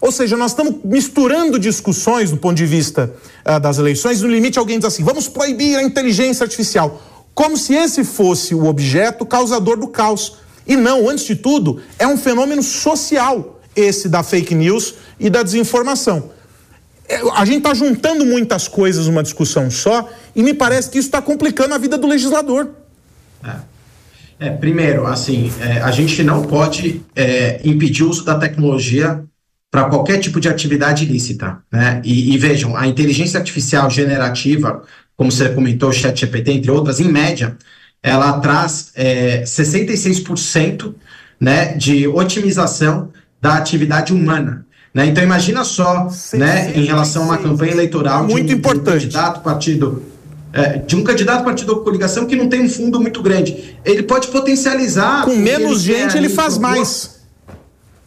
Ou 0.00 0.12
seja, 0.12 0.36
nós 0.36 0.52
estamos 0.52 0.76
misturando 0.84 1.58
discussões 1.58 2.30
do 2.30 2.36
ponto 2.36 2.56
de 2.56 2.66
vista 2.66 3.12
uh, 3.44 3.58
das 3.58 3.78
eleições. 3.78 4.22
No 4.22 4.28
limite, 4.28 4.58
alguém 4.58 4.78
diz 4.78 4.86
assim: 4.86 5.02
vamos 5.02 5.28
proibir 5.28 5.76
a 5.76 5.82
inteligência 5.82 6.44
artificial. 6.44 7.02
Como 7.34 7.56
se 7.56 7.74
esse 7.74 8.04
fosse 8.04 8.54
o 8.54 8.66
objeto 8.66 9.26
causador 9.26 9.76
do 9.76 9.88
caos. 9.88 10.36
E 10.66 10.76
não, 10.76 11.08
antes 11.08 11.24
de 11.24 11.34
tudo, 11.34 11.80
é 11.98 12.06
um 12.06 12.16
fenômeno 12.16 12.62
social, 12.62 13.58
esse 13.74 14.08
da 14.08 14.22
fake 14.22 14.54
news 14.54 14.94
e 15.18 15.28
da 15.28 15.42
desinformação. 15.42 16.30
É, 17.08 17.20
a 17.34 17.44
gente 17.44 17.58
está 17.58 17.72
juntando 17.72 18.26
muitas 18.26 18.68
coisas 18.68 19.06
numa 19.06 19.22
discussão 19.22 19.70
só 19.70 20.08
e 20.36 20.42
me 20.42 20.52
parece 20.52 20.90
que 20.90 20.98
isso 20.98 21.08
está 21.08 21.22
complicando 21.22 21.74
a 21.74 21.78
vida 21.78 21.96
do 21.96 22.06
legislador. 22.06 22.70
É. 23.42 24.46
é 24.46 24.50
primeiro, 24.50 25.06
assim, 25.06 25.50
é, 25.60 25.80
a 25.80 25.90
gente 25.90 26.22
não 26.22 26.42
pode 26.42 27.02
é, 27.16 27.60
impedir 27.64 28.04
o 28.04 28.10
uso 28.10 28.24
da 28.24 28.38
tecnologia 28.38 29.24
para 29.70 29.84
qualquer 29.84 30.18
tipo 30.18 30.40
de 30.40 30.48
atividade 30.48 31.04
ilícita. 31.04 31.58
Né? 31.72 32.00
E, 32.04 32.34
e, 32.34 32.38
vejam, 32.38 32.76
a 32.76 32.86
inteligência 32.86 33.38
artificial 33.38 33.88
generativa, 33.90 34.82
como 35.16 35.32
você 35.32 35.48
comentou, 35.50 35.90
o 35.90 35.92
ChatGPT, 35.92 36.52
entre 36.52 36.70
outras, 36.70 37.00
em 37.00 37.10
média, 37.10 37.56
ela 38.02 38.38
traz 38.40 38.92
é, 38.94 39.42
66% 39.42 40.94
né, 41.40 41.74
de 41.74 42.06
otimização 42.06 43.10
da 43.40 43.54
atividade 43.54 44.12
humana. 44.12 44.66
Né? 44.98 45.06
Então 45.06 45.22
imagina 45.22 45.62
só, 45.62 46.08
sim, 46.08 46.38
né, 46.38 46.72
sim, 46.72 46.80
em 46.80 46.84
relação 46.84 47.22
a 47.22 47.26
uma 47.26 47.38
campanha 47.38 47.70
eleitoral 47.70 48.26
muito 48.26 48.48
de 48.48 48.54
um, 48.54 48.56
importante. 48.56 48.82
De 48.82 49.16
um 49.16 49.20
candidato 49.20 49.40
partido 49.44 50.02
é, 50.52 50.78
de 50.78 50.96
um 50.96 51.04
candidato 51.04 51.44
partido 51.44 51.70
ou 51.70 51.84
coligação 51.84 52.26
que 52.26 52.34
não 52.34 52.48
tem 52.48 52.62
um 52.62 52.68
fundo 52.68 53.00
muito 53.00 53.22
grande. 53.22 53.76
Ele 53.84 54.02
pode 54.02 54.26
potencializar. 54.26 55.24
Com 55.24 55.36
menos 55.36 55.82
gente, 55.82 56.16
ele 56.16 56.28
faz 56.28 56.58
mais 56.58 57.16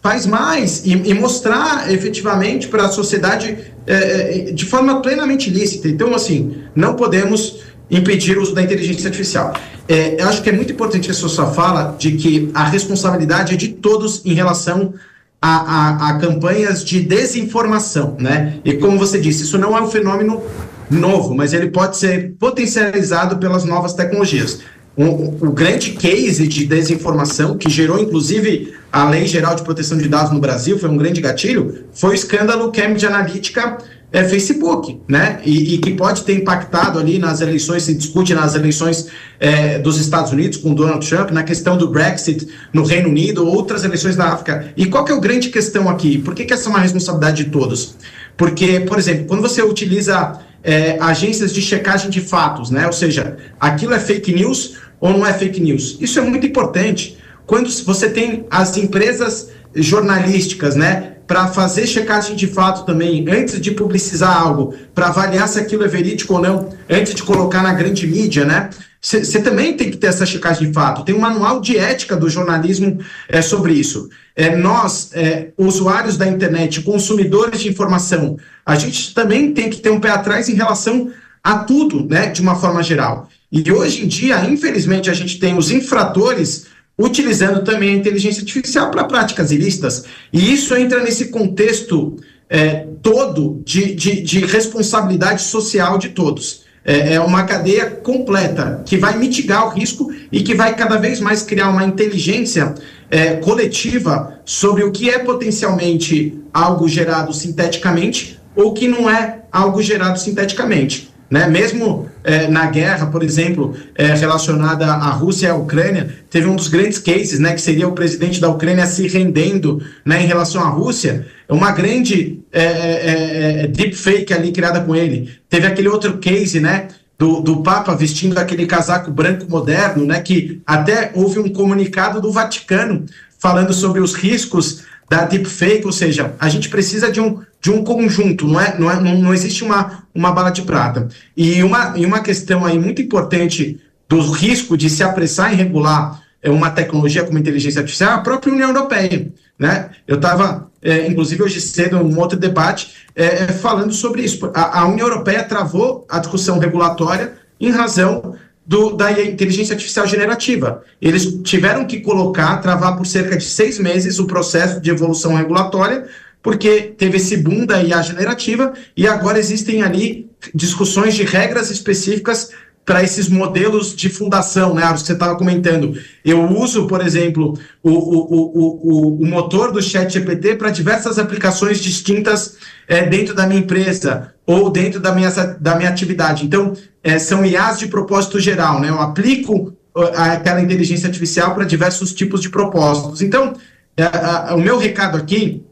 faz 0.01 0.25
mais 0.25 0.83
e, 0.83 0.91
e 0.91 1.13
mostrar 1.13 1.89
efetivamente 1.93 2.67
para 2.67 2.87
a 2.87 2.89
sociedade 2.89 3.57
é, 3.87 4.49
é, 4.49 4.51
de 4.51 4.65
forma 4.65 5.01
plenamente 5.01 5.49
lícita. 5.49 5.87
Então, 5.87 6.13
assim, 6.13 6.57
não 6.75 6.95
podemos 6.95 7.59
impedir 7.89 8.37
o 8.37 8.41
uso 8.41 8.53
da 8.53 8.61
inteligência 8.61 9.07
artificial. 9.07 9.53
É, 9.87 10.21
eu 10.21 10.27
acho 10.27 10.41
que 10.41 10.49
é 10.49 10.53
muito 10.53 10.73
importante 10.73 11.05
que 11.05 11.11
a 11.11 11.13
sua 11.13 11.53
fala 11.53 11.95
de 11.97 12.13
que 12.13 12.51
a 12.53 12.65
responsabilidade 12.65 13.53
é 13.53 13.55
de 13.55 13.69
todos 13.69 14.25
em 14.25 14.33
relação 14.33 14.93
a, 15.41 15.49
a, 15.49 16.09
a, 16.09 16.19
campanhas 16.19 16.85
de 16.85 17.01
desinformação, 17.01 18.15
né? 18.19 18.59
E 18.63 18.73
como 18.73 18.99
você 18.99 19.19
disse, 19.19 19.43
isso 19.43 19.57
não 19.57 19.75
é 19.75 19.81
um 19.81 19.87
fenômeno 19.87 20.43
novo, 20.89 21.33
mas 21.33 21.51
ele 21.51 21.71
pode 21.71 21.97
ser 21.97 22.35
potencializado 22.37 23.37
pelas 23.37 23.65
novas 23.65 23.93
tecnologias. 23.93 24.59
O, 24.95 25.47
o, 25.47 25.51
grande 25.51 25.91
case 25.91 26.47
de 26.47 26.65
desinformação, 26.65 27.57
que 27.57 27.69
gerou 27.69 27.97
inclusive 27.97 28.73
a 28.91 29.09
Lei 29.09 29.25
Geral 29.25 29.55
de 29.55 29.63
Proteção 29.63 29.97
de 29.97 30.07
Dados 30.07 30.33
no 30.33 30.39
Brasil, 30.39 30.77
foi 30.77 30.89
um 30.89 30.97
grande 30.97 31.21
gatilho, 31.21 31.85
foi 31.93 32.11
o 32.11 32.13
escândalo 32.13 32.71
Cambridge 32.71 33.05
Analytica 33.07 33.77
é, 34.11 34.23
Facebook, 34.25 34.99
né? 35.07 35.39
E, 35.45 35.75
e, 35.75 35.77
que 35.77 35.91
pode 35.91 36.23
ter 36.23 36.33
impactado 36.33 36.99
ali 36.99 37.17
nas 37.17 37.39
eleições, 37.39 37.83
se 37.83 37.93
discute 37.93 38.33
nas 38.33 38.55
eleições 38.55 39.07
é, 39.39 39.79
dos 39.79 39.97
Estados 39.97 40.33
Unidos 40.33 40.57
com 40.57 40.73
Donald 40.73 41.07
Trump, 41.07 41.31
na 41.31 41.43
questão 41.43 41.77
do 41.77 41.87
Brexit 41.87 42.47
no 42.73 42.83
Reino 42.83 43.07
Unido, 43.07 43.47
outras 43.47 43.85
eleições 43.85 44.17
da 44.17 44.25
África. 44.25 44.73
E 44.75 44.85
qual 44.87 45.05
que 45.05 45.13
é 45.13 45.15
a 45.15 45.19
grande 45.19 45.49
questão 45.49 45.89
aqui? 45.89 46.17
Por 46.17 46.35
que, 46.35 46.43
que 46.43 46.53
essa 46.53 46.67
é 46.67 46.69
uma 46.69 46.79
responsabilidade 46.79 47.45
de 47.45 47.49
todos? 47.51 47.95
Porque, 48.35 48.81
por 48.81 48.99
exemplo, 48.99 49.25
quando 49.27 49.41
você 49.41 49.61
utiliza 49.61 50.39
é, 50.61 50.97
agências 50.99 51.53
de 51.53 51.61
checagem 51.61 52.09
de 52.09 52.19
fatos, 52.19 52.69
né? 52.69 52.85
Ou 52.87 52.93
seja, 52.93 53.37
aquilo 53.59 53.93
é 53.93 53.99
fake 53.99 54.33
news 54.33 54.75
ou 54.99 55.11
não 55.11 55.25
é 55.25 55.31
fake 55.31 55.61
news? 55.61 55.97
Isso 56.01 56.19
é 56.19 56.21
muito 56.21 56.45
importante. 56.45 57.17
Quando 57.45 57.69
você 57.69 58.09
tem 58.09 58.45
as 58.49 58.77
empresas 58.77 59.49
jornalísticas, 59.75 60.75
né? 60.75 61.13
Para 61.27 61.47
fazer 61.47 61.87
checagem 61.87 62.35
de 62.35 62.47
fato 62.47 62.85
também, 62.85 63.25
antes 63.29 63.59
de 63.61 63.71
publicizar 63.71 64.35
algo, 64.35 64.73
para 64.93 65.07
avaliar 65.07 65.47
se 65.47 65.59
aquilo 65.59 65.83
é 65.83 65.87
verídico 65.87 66.33
ou 66.33 66.41
não, 66.41 66.69
antes 66.89 67.13
de 67.13 67.23
colocar 67.23 67.63
na 67.63 67.73
grande 67.73 68.05
mídia, 68.05 68.43
né? 68.43 68.69
Você 69.01 69.41
também 69.41 69.75
tem 69.75 69.89
que 69.89 69.97
ter 69.97 70.07
essa 70.07 70.27
checagem 70.27 70.67
de 70.67 70.73
fato. 70.73 71.03
Tem 71.03 71.15
um 71.15 71.19
manual 71.19 71.59
de 71.59 71.75
ética 71.75 72.15
do 72.15 72.29
jornalismo 72.29 72.99
é, 73.27 73.41
sobre 73.41 73.73
isso. 73.73 74.07
É, 74.35 74.55
nós, 74.55 75.09
é, 75.13 75.47
usuários 75.57 76.17
da 76.17 76.27
internet, 76.27 76.81
consumidores 76.81 77.61
de 77.61 77.69
informação, 77.69 78.37
a 78.63 78.75
gente 78.75 79.11
também 79.15 79.53
tem 79.53 79.71
que 79.71 79.81
ter 79.81 79.89
um 79.89 79.99
pé 79.99 80.11
atrás 80.11 80.49
em 80.49 80.53
relação 80.53 81.11
a 81.43 81.59
tudo, 81.59 82.05
né, 82.07 82.27
de 82.27 82.41
uma 82.41 82.55
forma 82.55 82.83
geral. 82.83 83.27
E 83.51 83.71
hoje 83.71 84.05
em 84.05 84.07
dia, 84.07 84.45
infelizmente, 84.45 85.09
a 85.09 85.13
gente 85.13 85.39
tem 85.39 85.57
os 85.57 85.71
infratores 85.71 86.67
utilizando 86.97 87.63
também 87.63 87.89
a 87.89 87.97
inteligência 87.97 88.41
artificial 88.41 88.91
para 88.91 89.03
práticas 89.05 89.51
ilícitas. 89.51 90.05
E 90.31 90.53
isso 90.53 90.75
entra 90.75 91.03
nesse 91.03 91.29
contexto 91.29 92.17
é, 92.49 92.85
todo 93.01 93.61
de, 93.65 93.95
de, 93.95 94.21
de 94.21 94.45
responsabilidade 94.45 95.41
social 95.41 95.97
de 95.97 96.09
todos 96.09 96.61
é, 96.83 97.13
é 97.13 97.21
uma 97.21 97.43
cadeia 97.43 97.89
completa 97.89 98.81
que 98.85 98.97
vai 98.97 99.17
mitigar 99.17 99.67
o 99.67 99.69
risco 99.69 100.11
e 100.31 100.41
que 100.41 100.55
vai 100.55 100.75
cada 100.75 100.97
vez 100.97 101.19
mais 101.19 101.41
criar 101.41 101.69
uma 101.69 101.83
inteligência 101.83 102.73
é, 103.09 103.35
coletiva 103.35 104.39
sobre 104.45 104.83
o 104.83 104.91
que 104.91 105.09
é 105.09 105.19
potencialmente 105.19 106.39
algo 106.53 106.87
gerado 106.87 107.33
sinteticamente 107.33 108.39
ou 108.55 108.73
que 108.73 108.87
não 108.87 109.09
é 109.09 109.41
algo 109.51 109.81
gerado 109.81 110.19
sinteticamente. 110.19 111.10
Né? 111.31 111.47
Mesmo 111.47 112.09
é, 112.25 112.47
na 112.49 112.65
guerra, 112.65 113.07
por 113.07 113.23
exemplo, 113.23 113.73
é, 113.95 114.07
relacionada 114.13 114.85
à 114.85 115.09
Rússia 115.11 115.47
e 115.47 115.49
à 115.49 115.55
Ucrânia, 115.55 116.13
teve 116.29 116.45
um 116.45 116.55
dos 116.57 116.67
grandes 116.67 116.99
cases, 116.99 117.39
né, 117.39 117.53
que 117.53 117.61
seria 117.61 117.87
o 117.87 117.93
presidente 117.93 118.41
da 118.41 118.49
Ucrânia 118.49 118.85
se 118.85 119.07
rendendo 119.07 119.81
né, 120.05 120.21
em 120.21 120.27
relação 120.27 120.61
à 120.61 120.67
Rússia, 120.67 121.25
uma 121.47 121.71
grande 121.71 122.39
é 122.53 123.67
deepfake 123.67 124.33
ali 124.33 124.51
criada 124.51 124.81
com 124.81 124.93
ele. 124.93 125.29
Teve 125.49 125.67
aquele 125.67 125.87
outro 125.87 126.17
case, 126.17 126.59
né, 126.59 126.87
do, 127.21 127.39
do 127.39 127.61
Papa 127.61 127.95
vestindo 127.95 128.35
aquele 128.39 128.65
casaco 128.65 129.11
branco 129.11 129.45
moderno, 129.47 130.03
né? 130.05 130.19
Que 130.21 130.59
até 130.65 131.11
houve 131.13 131.37
um 131.39 131.49
comunicado 131.49 132.19
do 132.19 132.31
Vaticano 132.31 133.05
falando 133.37 133.73
sobre 133.73 134.01
os 134.01 134.15
riscos 134.15 134.85
da 135.11 135.25
deepfake, 135.25 135.85
ou 135.85 135.91
seja, 135.91 136.33
a 136.39 136.47
gente 136.47 136.69
precisa 136.69 137.11
de 137.11 137.19
um, 137.19 137.41
de 137.59 137.69
um 137.69 137.83
conjunto, 137.83 138.47
não, 138.47 138.61
é, 138.61 138.79
não, 138.79 138.89
é, 138.89 138.97
não, 138.97 139.19
não 139.19 139.33
existe 139.33 139.61
uma, 139.61 140.05
uma 140.15 140.31
bala 140.31 140.49
de 140.51 140.61
prata. 140.61 141.09
E 141.35 141.61
uma, 141.61 141.97
e 141.97 142.05
uma 142.05 142.21
questão 142.21 142.65
aí 142.65 142.79
muito 142.79 143.01
importante 143.01 143.77
do 144.07 144.21
risco 144.31 144.77
de 144.77 144.89
se 144.89 145.03
apressar 145.03 145.51
em 145.51 145.57
regular 145.57 146.23
é, 146.41 146.49
uma 146.49 146.69
tecnologia 146.69 147.25
como 147.25 147.37
inteligência 147.37 147.81
artificial, 147.81 148.11
é 148.11 148.13
a 148.13 148.19
própria 148.19 148.53
União 148.53 148.69
Europeia. 148.69 149.29
Né? 149.59 149.89
Eu 150.07 150.15
estava, 150.15 150.71
é, 150.81 151.05
inclusive, 151.07 151.43
hoje 151.43 151.59
cedo, 151.59 151.97
em 151.97 151.99
um 151.99 152.17
outro 152.17 152.39
debate, 152.39 152.93
é, 153.13 153.25
é, 153.25 153.47
falando 153.49 153.91
sobre 153.91 154.21
isso. 154.21 154.49
A, 154.53 154.79
a 154.79 154.87
União 154.87 155.09
Europeia 155.09 155.43
travou 155.43 156.05
a 156.09 156.19
discussão 156.19 156.57
regulatória 156.57 157.33
em 157.59 157.69
razão 157.69 158.33
do, 158.71 158.91
da 158.91 159.11
inteligência 159.11 159.73
artificial 159.73 160.07
generativa. 160.07 160.81
Eles 161.01 161.25
tiveram 161.43 161.83
que 161.83 161.99
colocar, 161.99 162.55
travar 162.61 162.95
por 162.95 163.05
cerca 163.05 163.35
de 163.35 163.43
seis 163.43 163.77
meses 163.77 164.17
o 164.17 164.25
processo 164.25 164.79
de 164.79 164.89
evolução 164.89 165.35
regulatória, 165.35 166.05
porque 166.41 166.93
teve 166.97 167.17
esse 167.17 167.35
boom 167.35 167.65
da 167.65 167.83
IA 167.83 168.01
generativa 168.01 168.71
e 168.95 169.05
agora 169.05 169.37
existem 169.37 169.83
ali 169.83 170.29
discussões 170.55 171.15
de 171.15 171.23
regras 171.23 171.69
específicas 171.69 172.51
para 172.85 173.03
esses 173.03 173.27
modelos 173.27 173.93
de 173.93 174.09
fundação, 174.09 174.73
né, 174.73 174.83
Aros, 174.83 175.01
que 175.01 175.07
você 175.07 175.13
estava 175.13 175.35
comentando. 175.35 175.93
Eu 176.23 176.41
uso, 176.57 176.87
por 176.87 177.05
exemplo, 177.05 177.59
o, 177.83 177.91
o, 177.91 178.51
o, 178.57 179.21
o, 179.21 179.25
motor 179.27 179.71
do 179.71 179.81
Chat 179.81 180.13
GPT 180.13 180.55
para 180.55 180.71
diversas 180.71 181.19
aplicações 181.19 181.79
distintas 181.79 182.55
é, 182.87 183.05
dentro 183.05 183.35
da 183.35 183.45
minha 183.45 183.59
empresa 183.59 184.33
ou 184.51 184.69
dentro 184.69 184.99
da 184.99 185.13
minha, 185.13 185.29
da 185.59 185.75
minha 185.75 185.89
atividade. 185.89 186.45
Então, 186.45 186.73
é, 187.03 187.17
são 187.17 187.45
IAs 187.45 187.79
de 187.79 187.87
propósito 187.87 188.39
geral, 188.39 188.79
né? 188.79 188.89
Eu 188.89 188.99
aplico 188.99 189.73
aquela 190.15 190.61
inteligência 190.61 191.07
artificial 191.07 191.53
para 191.53 191.65
diversos 191.65 192.13
tipos 192.13 192.41
de 192.41 192.49
propósitos. 192.49 193.21
Então, 193.21 193.53
é, 193.95 194.53
o 194.53 194.57
meu 194.57 194.77
recado 194.77 195.17
aqui 195.17 195.65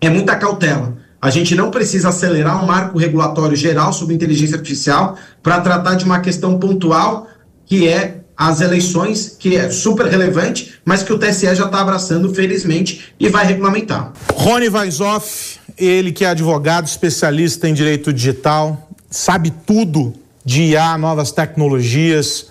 é 0.00 0.08
muita 0.08 0.36
cautela. 0.36 0.96
A 1.20 1.30
gente 1.30 1.54
não 1.54 1.70
precisa 1.70 2.08
acelerar 2.10 2.62
um 2.62 2.66
marco 2.66 2.98
regulatório 2.98 3.56
geral 3.56 3.92
sobre 3.92 4.14
inteligência 4.14 4.56
artificial 4.56 5.16
para 5.42 5.60
tratar 5.60 5.94
de 5.94 6.04
uma 6.04 6.20
questão 6.20 6.58
pontual 6.58 7.28
que 7.64 7.88
é 7.88 8.20
as 8.36 8.60
eleições, 8.60 9.34
que 9.38 9.56
é 9.56 9.70
super 9.70 10.06
relevante, 10.06 10.74
mas 10.84 11.02
que 11.02 11.12
o 11.12 11.18
TSE 11.18 11.54
já 11.54 11.64
está 11.64 11.80
abraçando, 11.80 12.32
felizmente, 12.34 13.14
e 13.18 13.28
vai 13.28 13.46
regulamentar. 13.46 14.12
Rony 14.34 14.68
Weisoff, 14.68 15.58
ele 15.76 16.12
que 16.12 16.24
é 16.24 16.28
advogado 16.28 16.86
especialista 16.86 17.68
em 17.68 17.74
direito 17.74 18.12
digital, 18.12 18.88
sabe 19.10 19.50
tudo 19.50 20.14
de 20.44 20.62
IA, 20.62 20.96
novas 20.96 21.32
tecnologias, 21.32 22.48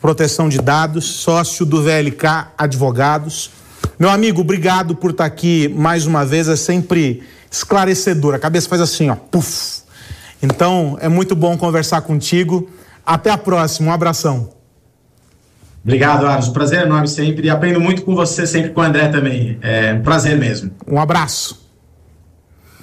proteção 0.00 0.48
de 0.48 0.58
dados, 0.58 1.04
sócio 1.04 1.64
do 1.64 1.82
VLK 1.82 2.48
Advogados. 2.56 3.50
Meu 3.98 4.10
amigo, 4.10 4.40
obrigado 4.40 4.94
por 4.94 5.12
estar 5.12 5.24
aqui 5.24 5.68
mais 5.68 6.06
uma 6.06 6.24
vez, 6.24 6.48
é 6.48 6.56
sempre 6.56 7.22
esclarecedor. 7.50 8.34
A 8.34 8.38
cabeça 8.38 8.68
faz 8.68 8.80
assim, 8.80 9.08
ó, 9.08 9.16
puf. 9.16 9.82
Então, 10.42 10.96
é 11.00 11.08
muito 11.08 11.34
bom 11.34 11.56
conversar 11.56 12.02
contigo. 12.02 12.70
Até 13.04 13.30
a 13.30 13.38
próxima, 13.38 13.90
um 13.90 13.92
abração. 13.92 14.50
Obrigado, 15.82 16.26
Aros. 16.26 16.48
Prazer 16.48 16.82
enorme 16.82 17.08
sempre. 17.08 17.46
E 17.46 17.50
aprendo 17.50 17.80
muito 17.80 18.02
com 18.02 18.14
você, 18.14 18.46
sempre 18.46 18.70
com 18.70 18.80
o 18.80 18.84
André 18.84 19.08
também. 19.08 19.58
É 19.62 19.94
um 19.94 20.02
prazer 20.02 20.36
mesmo. 20.36 20.70
Um 20.86 21.00
abraço. 21.00 21.67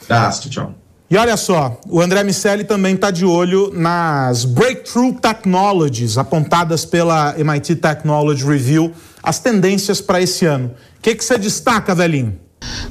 Abraço, 0.10 0.50
tchau. 0.50 0.74
E 1.10 1.18
olha 1.18 1.38
só, 1.38 1.80
o 1.88 2.02
André 2.02 2.24
Miceli 2.24 2.64
também 2.64 2.96
está 2.96 3.12
de 3.12 3.26
olho 3.26 3.72
nas 3.72 4.44
Breakthrough 4.44 5.14
Technologies 5.14 6.18
apontadas 6.18 6.84
pela 6.84 7.36
MIT 7.38 7.76
Technology 7.76 8.44
Review, 8.44 8.92
as 9.22 9.38
tendências 9.38 10.02
para 10.02 10.20
esse 10.20 10.46
ano. 10.46 10.72
O 10.98 11.02
que, 11.02 11.14
você 11.14 11.38
destaca, 11.38 11.94
velhinho? 11.94 12.40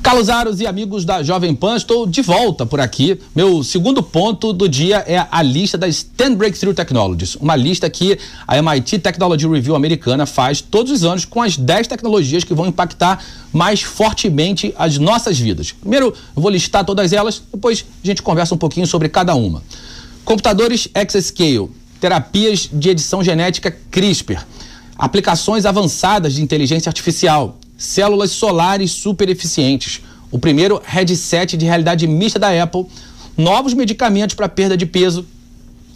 Carlos 0.02 0.28
Aros 0.28 0.60
e 0.60 0.66
amigos 0.66 1.04
da 1.04 1.22
Jovem 1.22 1.54
Pan, 1.54 1.76
estou 1.76 2.06
de 2.06 2.20
volta 2.20 2.66
por 2.66 2.80
aqui. 2.80 3.18
Meu 3.34 3.64
segundo 3.64 4.02
ponto 4.02 4.52
do 4.52 4.68
dia 4.68 5.04
é 5.06 5.26
a 5.30 5.42
lista 5.42 5.78
das 5.78 6.02
10 6.16 6.34
Breakthrough 6.34 6.74
Technologies, 6.74 7.36
uma 7.36 7.56
lista 7.56 7.88
que 7.88 8.18
a 8.46 8.58
MIT 8.58 8.98
Technology 8.98 9.48
Review 9.48 9.74
americana 9.74 10.26
faz 10.26 10.60
todos 10.60 10.92
os 10.92 11.04
anos 11.04 11.24
com 11.24 11.40
as 11.40 11.56
10 11.56 11.86
tecnologias 11.86 12.44
que 12.44 12.52
vão 12.52 12.66
impactar 12.66 13.24
mais 13.52 13.82
fortemente 13.82 14.74
as 14.76 14.98
nossas 14.98 15.38
vidas. 15.38 15.72
Primeiro, 15.72 16.14
eu 16.36 16.42
vou 16.42 16.50
listar 16.50 16.84
todas 16.84 17.12
elas, 17.12 17.42
depois 17.52 17.84
a 18.02 18.06
gente 18.06 18.20
conversa 18.22 18.54
um 18.54 18.58
pouquinho 18.58 18.86
sobre 18.86 19.08
cada 19.08 19.34
uma. 19.34 19.62
Computadores 20.24 20.88
Exascale, 20.94 21.70
terapias 22.00 22.68
de 22.72 22.90
edição 22.90 23.22
genética 23.24 23.74
CRISPR, 23.90 24.44
aplicações 24.96 25.64
avançadas 25.64 26.34
de 26.34 26.42
inteligência 26.42 26.90
artificial, 26.90 27.58
células 27.84 28.30
solares 28.30 28.90
super 28.92 29.28
eficientes, 29.28 30.00
o 30.30 30.38
primeiro 30.38 30.80
headset 30.84 31.56
de 31.56 31.64
realidade 31.66 32.06
mista 32.06 32.38
da 32.38 32.62
Apple, 32.62 32.86
novos 33.36 33.74
medicamentos 33.74 34.34
para 34.34 34.48
perda 34.48 34.76
de 34.76 34.86
peso, 34.86 35.26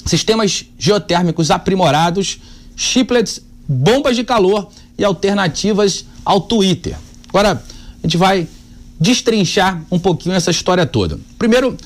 sistemas 0.05 0.65
geotérmicos 0.79 1.51
aprimorados, 1.51 2.39
chiplets, 2.77 3.41
bombas 3.67 4.17
de 4.17 4.25
calor 4.25 4.69
e 4.97 5.05
alternativas 5.05 6.05
ao 6.25 6.41
Twitter. 6.41 6.97
Agora, 7.29 7.63
a 8.03 8.07
gente 8.07 8.17
vai 8.17 8.47
destrinchar 9.01 9.83
um 9.91 9.99
pouquinho 9.99 10.35
essa 10.35 10.51
história 10.51 10.87
toda. 10.87 11.19
Primeiro, 11.39 11.77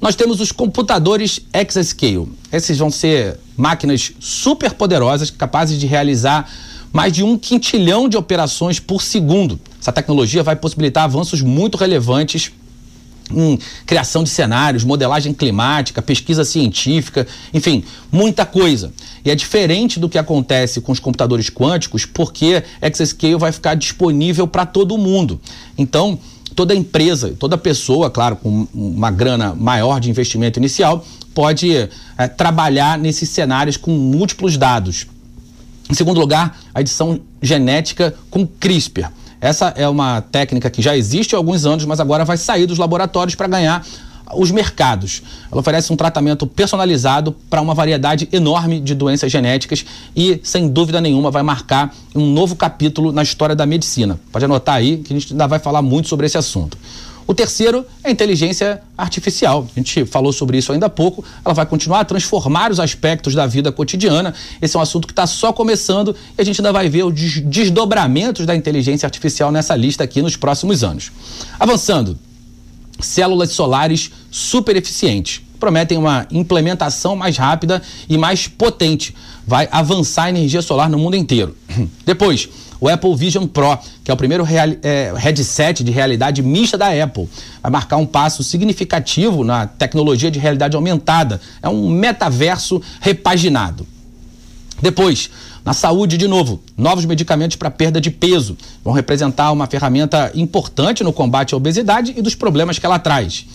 nós 0.00 0.16
temos 0.16 0.40
os 0.40 0.50
computadores 0.50 1.40
Exascale. 1.52 2.28
Esses 2.50 2.78
vão 2.78 2.90
ser 2.90 3.38
máquinas 3.56 4.12
super 4.18 4.72
poderosas, 4.72 5.30
capazes 5.30 5.78
de 5.78 5.86
realizar 5.86 6.50
mais 6.92 7.12
de 7.12 7.22
um 7.22 7.38
quintilhão 7.38 8.08
de 8.08 8.16
operações 8.16 8.78
por 8.78 9.02
segundo. 9.02 9.58
Essa 9.80 9.92
tecnologia 9.92 10.42
vai 10.42 10.56
possibilitar 10.56 11.04
avanços 11.04 11.40
muito 11.40 11.78
relevantes 11.78 12.52
em 13.34 13.58
criação 13.86 14.22
de 14.22 14.30
cenários, 14.30 14.84
modelagem 14.84 15.32
climática, 15.32 16.02
pesquisa 16.02 16.44
científica, 16.44 17.26
enfim, 17.52 17.82
muita 18.10 18.44
coisa. 18.44 18.92
E 19.24 19.30
é 19.30 19.34
diferente 19.34 19.98
do 19.98 20.08
que 20.08 20.18
acontece 20.18 20.80
com 20.80 20.92
os 20.92 21.00
computadores 21.00 21.48
quânticos, 21.48 22.04
porque 22.04 22.62
Exascale 22.80 23.36
vai 23.36 23.52
ficar 23.52 23.74
disponível 23.74 24.46
para 24.46 24.66
todo 24.66 24.98
mundo. 24.98 25.40
Então, 25.78 26.18
toda 26.54 26.74
empresa, 26.74 27.34
toda 27.38 27.56
pessoa, 27.56 28.10
claro, 28.10 28.36
com 28.36 28.66
uma 28.74 29.10
grana 29.10 29.54
maior 29.54 30.00
de 30.00 30.10
investimento 30.10 30.58
inicial, 30.58 31.04
pode 31.34 31.74
é, 31.74 32.28
trabalhar 32.28 32.98
nesses 32.98 33.28
cenários 33.30 33.76
com 33.76 33.90
múltiplos 33.92 34.56
dados. 34.56 35.06
Em 35.90 35.94
segundo 35.94 36.20
lugar, 36.20 36.58
a 36.74 36.80
edição 36.80 37.20
genética 37.40 38.14
com 38.30 38.46
CRISPR. 38.46 39.10
Essa 39.40 39.74
é 39.76 39.88
uma 39.88 40.20
técnica 40.20 40.70
que 40.70 40.80
já 40.80 40.96
existe 40.96 41.34
há 41.34 41.38
alguns 41.38 41.66
anos, 41.66 41.84
mas 41.84 41.98
agora 41.98 42.24
vai 42.24 42.36
sair 42.36 42.66
dos 42.66 42.78
laboratórios 42.78 43.34
para 43.34 43.48
ganhar 43.48 43.84
os 44.34 44.50
mercados. 44.50 45.22
Ela 45.50 45.60
oferece 45.60 45.92
um 45.92 45.96
tratamento 45.96 46.46
personalizado 46.46 47.32
para 47.50 47.60
uma 47.60 47.74
variedade 47.74 48.28
enorme 48.32 48.80
de 48.80 48.94
doenças 48.94 49.30
genéticas 49.30 49.84
e, 50.16 50.40
sem 50.42 50.68
dúvida 50.68 51.00
nenhuma, 51.00 51.30
vai 51.30 51.42
marcar 51.42 51.94
um 52.14 52.24
novo 52.32 52.56
capítulo 52.56 53.12
na 53.12 53.22
história 53.22 53.54
da 53.54 53.66
medicina. 53.66 54.18
Pode 54.30 54.44
anotar 54.44 54.76
aí 54.76 54.98
que 54.98 55.12
a 55.12 55.18
gente 55.18 55.32
ainda 55.32 55.46
vai 55.46 55.58
falar 55.58 55.82
muito 55.82 56.08
sobre 56.08 56.26
esse 56.26 56.38
assunto. 56.38 56.78
O 57.32 57.34
terceiro 57.34 57.86
é 58.04 58.08
a 58.08 58.10
inteligência 58.12 58.82
artificial. 58.94 59.66
A 59.74 59.80
gente 59.80 60.04
falou 60.04 60.34
sobre 60.34 60.58
isso 60.58 60.70
ainda 60.70 60.84
há 60.84 60.90
pouco. 60.90 61.24
Ela 61.42 61.54
vai 61.54 61.64
continuar 61.64 62.00
a 62.00 62.04
transformar 62.04 62.70
os 62.70 62.78
aspectos 62.78 63.34
da 63.34 63.46
vida 63.46 63.72
cotidiana. 63.72 64.34
Esse 64.60 64.76
é 64.76 64.78
um 64.78 64.82
assunto 64.82 65.06
que 65.06 65.14
está 65.14 65.26
só 65.26 65.50
começando 65.50 66.14
e 66.36 66.42
a 66.42 66.44
gente 66.44 66.60
ainda 66.60 66.70
vai 66.70 66.90
ver 66.90 67.04
os 67.04 67.40
desdobramentos 67.40 68.44
da 68.44 68.54
inteligência 68.54 69.06
artificial 69.06 69.50
nessa 69.50 69.74
lista 69.74 70.04
aqui 70.04 70.20
nos 70.20 70.36
próximos 70.36 70.84
anos. 70.84 71.10
Avançando, 71.58 72.18
células 73.00 73.52
solares 73.52 74.10
super 74.30 74.76
eficientes. 74.76 75.40
Prometem 75.58 75.96
uma 75.96 76.26
implementação 76.30 77.16
mais 77.16 77.38
rápida 77.38 77.80
e 78.10 78.18
mais 78.18 78.46
potente. 78.46 79.14
Vai 79.46 79.68
avançar 79.70 80.24
a 80.24 80.28
energia 80.28 80.62
solar 80.62 80.88
no 80.88 80.98
mundo 80.98 81.16
inteiro. 81.16 81.56
Depois, 82.06 82.48
o 82.80 82.88
Apple 82.88 83.14
Vision 83.14 83.46
Pro, 83.46 83.78
que 84.02 84.10
é 84.10 84.14
o 84.14 84.16
primeiro 84.16 84.44
é, 84.82 85.12
headset 85.16 85.84
de 85.84 85.92
realidade 85.92 86.42
mista 86.42 86.76
da 86.76 86.88
Apple. 86.88 87.28
Vai 87.62 87.70
marcar 87.70 87.96
um 87.96 88.06
passo 88.06 88.42
significativo 88.42 89.44
na 89.44 89.68
tecnologia 89.68 90.30
de 90.30 90.38
realidade 90.38 90.74
aumentada. 90.74 91.40
É 91.62 91.68
um 91.68 91.88
metaverso 91.88 92.82
repaginado. 93.00 93.86
Depois, 94.80 95.30
na 95.64 95.72
saúde, 95.72 96.16
de 96.18 96.26
novo, 96.26 96.60
novos 96.76 97.04
medicamentos 97.04 97.56
para 97.56 97.70
perda 97.70 98.00
de 98.00 98.10
peso 98.10 98.56
vão 98.84 98.92
representar 98.92 99.52
uma 99.52 99.68
ferramenta 99.68 100.32
importante 100.34 101.04
no 101.04 101.12
combate 101.12 101.54
à 101.54 101.56
obesidade 101.56 102.12
e 102.16 102.20
dos 102.20 102.34
problemas 102.34 102.80
que 102.80 102.86
ela 102.86 102.98
traz. 102.98 103.46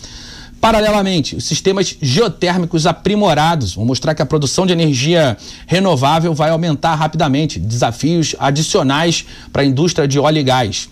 Paralelamente, 0.60 1.36
os 1.36 1.44
sistemas 1.44 1.96
geotérmicos 2.02 2.84
aprimorados 2.84 3.74
vão 3.74 3.84
mostrar 3.84 4.14
que 4.14 4.22
a 4.22 4.26
produção 4.26 4.66
de 4.66 4.72
energia 4.72 5.36
renovável 5.66 6.34
vai 6.34 6.50
aumentar 6.50 6.96
rapidamente, 6.96 7.60
desafios 7.60 8.34
adicionais 8.38 9.24
para 9.52 9.62
a 9.62 9.64
indústria 9.64 10.08
de 10.08 10.18
óleo 10.18 10.38
e 10.38 10.42
gás. 10.42 10.88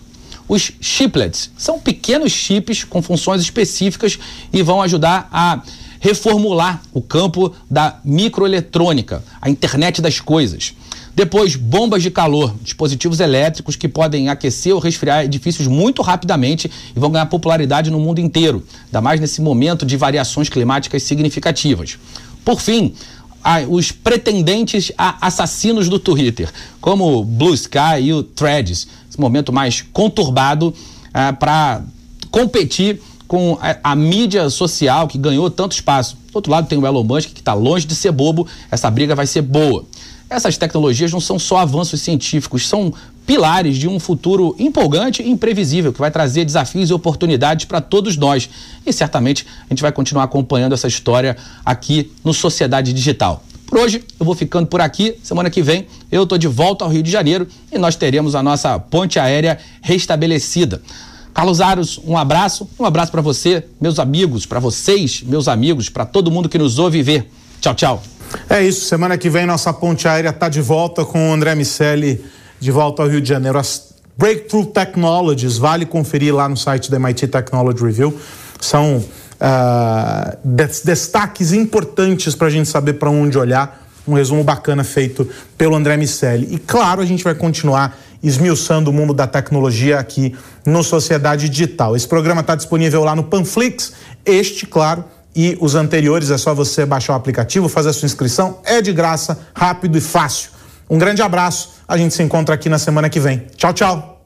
Os 0.47 0.71
chiplets 0.79 1.51
são 1.57 1.79
pequenos 1.79 2.31
chips 2.31 2.85
com 2.85 3.01
funções 3.01 3.41
específicas 3.41 4.17
e 4.53 4.63
vão 4.63 4.81
ajudar 4.81 5.27
a 5.31 5.61
reformular 5.99 6.81
o 6.93 7.01
campo 7.01 7.53
da 7.69 7.99
microeletrônica, 8.05 9.21
a 9.41 9.49
internet 9.49 10.01
das 10.01 10.21
coisas. 10.21 10.73
Depois, 11.17 11.55
bombas 11.55 12.03
de 12.03 12.11
calor, 12.11 12.53
dispositivos 12.61 13.19
elétricos 13.19 13.75
que 13.75 13.87
podem 13.87 14.29
aquecer 14.29 14.71
ou 14.71 14.79
resfriar 14.79 15.25
edifícios 15.25 15.67
muito 15.67 16.03
rapidamente 16.03 16.69
e 16.95 16.99
vão 16.99 17.09
ganhar 17.09 17.25
popularidade 17.25 17.89
no 17.89 17.99
mundo 17.99 18.19
inteiro, 18.19 18.63
ainda 18.85 19.01
mais 19.01 19.19
nesse 19.19 19.41
momento 19.41 19.83
de 19.83 19.97
variações 19.97 20.47
climáticas 20.47 21.01
significativas. 21.01 21.97
Por 22.45 22.61
fim, 22.61 22.93
os 23.67 23.91
pretendentes 23.91 24.91
a 24.95 25.25
assassinos 25.25 25.89
do 25.89 25.97
Twitter, 25.97 26.51
como 26.79 27.17
o 27.17 27.25
Blue 27.25 27.55
Sky 27.55 27.99
e 27.99 28.13
o 28.13 28.21
Threads, 28.21 28.87
esse 29.09 29.19
momento 29.19 29.51
mais 29.51 29.81
conturbado 29.81 30.71
ah, 31.11 31.33
para 31.33 31.81
competir 32.29 33.01
com 33.27 33.57
a, 33.59 33.91
a, 33.91 33.95
mídia 33.95 34.51
social 34.51 35.07
que 35.07 35.17
ganhou 35.17 35.49
tanto 35.49 35.71
espaço. 35.71 36.15
Do 36.31 36.35
outro 36.35 36.51
lado 36.51 36.67
tem 36.67 36.77
o 36.77 36.85
Elon 36.85 37.03
Musk 37.03 37.31
que 37.33 37.41
está 37.41 37.55
longe 37.55 37.87
de 37.87 37.95
ser 37.95 38.11
bobo, 38.11 38.47
essa 38.69 38.91
briga 38.91 39.15
vai 39.15 39.25
ser 39.25 39.41
boa. 39.41 39.83
Essas 40.29 40.57
tecnologias 40.57 41.11
não 41.11 41.21
são 41.21 41.39
só 41.39 41.57
avanços 41.57 42.01
científicos, 42.01 42.67
são 42.67 42.93
pilares 43.25 43.77
de 43.77 43.87
um 43.87 43.99
futuro 43.99 44.55
empolgante 44.59 45.21
e 45.21 45.29
imprevisível, 45.29 45.93
que 45.93 45.99
vai 45.99 46.11
trazer 46.11 46.43
desafios 46.45 46.89
e 46.89 46.93
oportunidades 46.93 47.65
para 47.65 47.79
todos 47.79 48.17
nós. 48.17 48.49
E 48.85 48.91
certamente 48.91 49.45
a 49.65 49.73
gente 49.73 49.81
vai 49.81 49.91
continuar 49.91 50.23
acompanhando 50.23 50.73
essa 50.73 50.87
história 50.87 51.37
aqui 51.65 52.11
no 52.23 52.33
Sociedade 52.33 52.91
Digital. 52.93 53.43
Por 53.65 53.79
hoje 53.79 54.03
eu 54.19 54.25
vou 54.25 54.33
ficando 54.33 54.67
por 54.67 54.81
aqui. 54.81 55.15
Semana 55.21 55.49
que 55.49 55.61
vem 55.61 55.87
eu 56.11 56.23
estou 56.23 56.37
de 56.37 56.47
volta 56.47 56.85
ao 56.85 56.91
Rio 56.91 57.03
de 57.03 57.11
Janeiro 57.11 57.47
e 57.71 57.77
nós 57.77 57.95
teremos 57.95 58.33
a 58.33 58.41
nossa 58.41 58.79
ponte 58.79 59.19
aérea 59.19 59.59
restabelecida. 59.81 60.81
Carlos 61.33 61.61
Aros, 61.61 61.99
um 62.03 62.17
abraço, 62.17 62.67
um 62.79 62.85
abraço 62.85 63.11
para 63.11 63.21
você, 63.21 63.63
meus 63.79 63.99
amigos, 63.99 64.45
para 64.45 64.59
vocês, 64.59 65.21
meus 65.21 65.47
amigos, 65.47 65.87
para 65.87 66.05
todo 66.05 66.31
mundo 66.31 66.49
que 66.49 66.57
nos 66.57 66.79
ouve 66.79 66.97
e 66.97 67.03
vê. 67.03 67.25
Tchau, 67.61 67.75
tchau. 67.75 68.16
É 68.49 68.61
isso, 68.63 68.85
semana 68.85 69.17
que 69.17 69.29
vem 69.29 69.45
nossa 69.45 69.73
ponte 69.73 70.07
aérea 70.07 70.29
está 70.29 70.49
de 70.49 70.61
volta 70.61 71.05
com 71.05 71.29
o 71.29 71.33
André 71.33 71.55
Miceli 71.55 72.23
de 72.59 72.71
volta 72.71 73.03
ao 73.03 73.09
Rio 73.09 73.21
de 73.21 73.29
Janeiro. 73.29 73.57
As 73.57 73.87
Breakthrough 74.17 74.65
Technologies, 74.65 75.57
vale 75.57 75.85
conferir 75.85 76.33
lá 76.33 76.49
no 76.49 76.57
site 76.57 76.89
da 76.89 76.97
MIT 76.97 77.27
Technology 77.27 77.83
Review. 77.83 78.19
São 78.59 78.97
uh, 78.97 80.37
destaques 80.83 81.53
importantes 81.53 82.33
para 82.33 82.47
a 82.47 82.49
gente 82.49 82.67
saber 82.67 82.93
para 82.93 83.11
onde 83.11 83.37
olhar. 83.37 83.85
Um 84.07 84.13
resumo 84.13 84.43
bacana 84.43 84.83
feito 84.83 85.29
pelo 85.57 85.75
André 85.75 85.97
Miceli. 85.97 86.47
E 86.51 86.57
claro, 86.57 87.01
a 87.01 87.05
gente 87.05 87.23
vai 87.23 87.35
continuar 87.35 87.95
esmiuçando 88.23 88.89
o 88.89 88.93
mundo 88.93 89.13
da 89.13 89.27
tecnologia 89.27 89.99
aqui 89.99 90.35
no 90.65 90.81
Sociedade 90.83 91.47
Digital. 91.49 91.95
Esse 91.95 92.07
programa 92.07 92.41
está 92.41 92.55
disponível 92.55 93.03
lá 93.03 93.15
no 93.15 93.23
Panflix. 93.23 93.93
Este, 94.25 94.65
claro, 94.65 95.03
e 95.37 95.55
os 95.61 95.75
anteriores 95.75 96.31
é 96.31 96.37
só 96.37 96.51
você 96.55 96.83
baixar 96.83 97.13
o 97.13 97.15
aplicativo, 97.15 97.69
fazer 97.69 97.89
a 97.89 97.93
sua 97.93 98.07
inscrição, 98.07 98.59
é 98.65 98.81
de 98.81 98.91
graça, 98.91 99.39
rápido 99.55 99.95
e 99.95 100.01
fácil. 100.01 100.49
Um 100.89 100.97
grande 100.97 101.21
abraço, 101.21 101.75
a 101.87 101.95
gente 101.95 102.15
se 102.15 102.23
encontra 102.23 102.55
aqui 102.55 102.67
na 102.67 102.79
semana 102.79 103.07
que 103.07 103.19
vem. 103.19 103.45
Tchau, 103.55 103.71
tchau. 103.71 104.23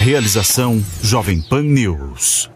Realização 0.00 0.84
Jovem 1.02 1.40
Pan 1.40 1.62
News. 1.62 2.55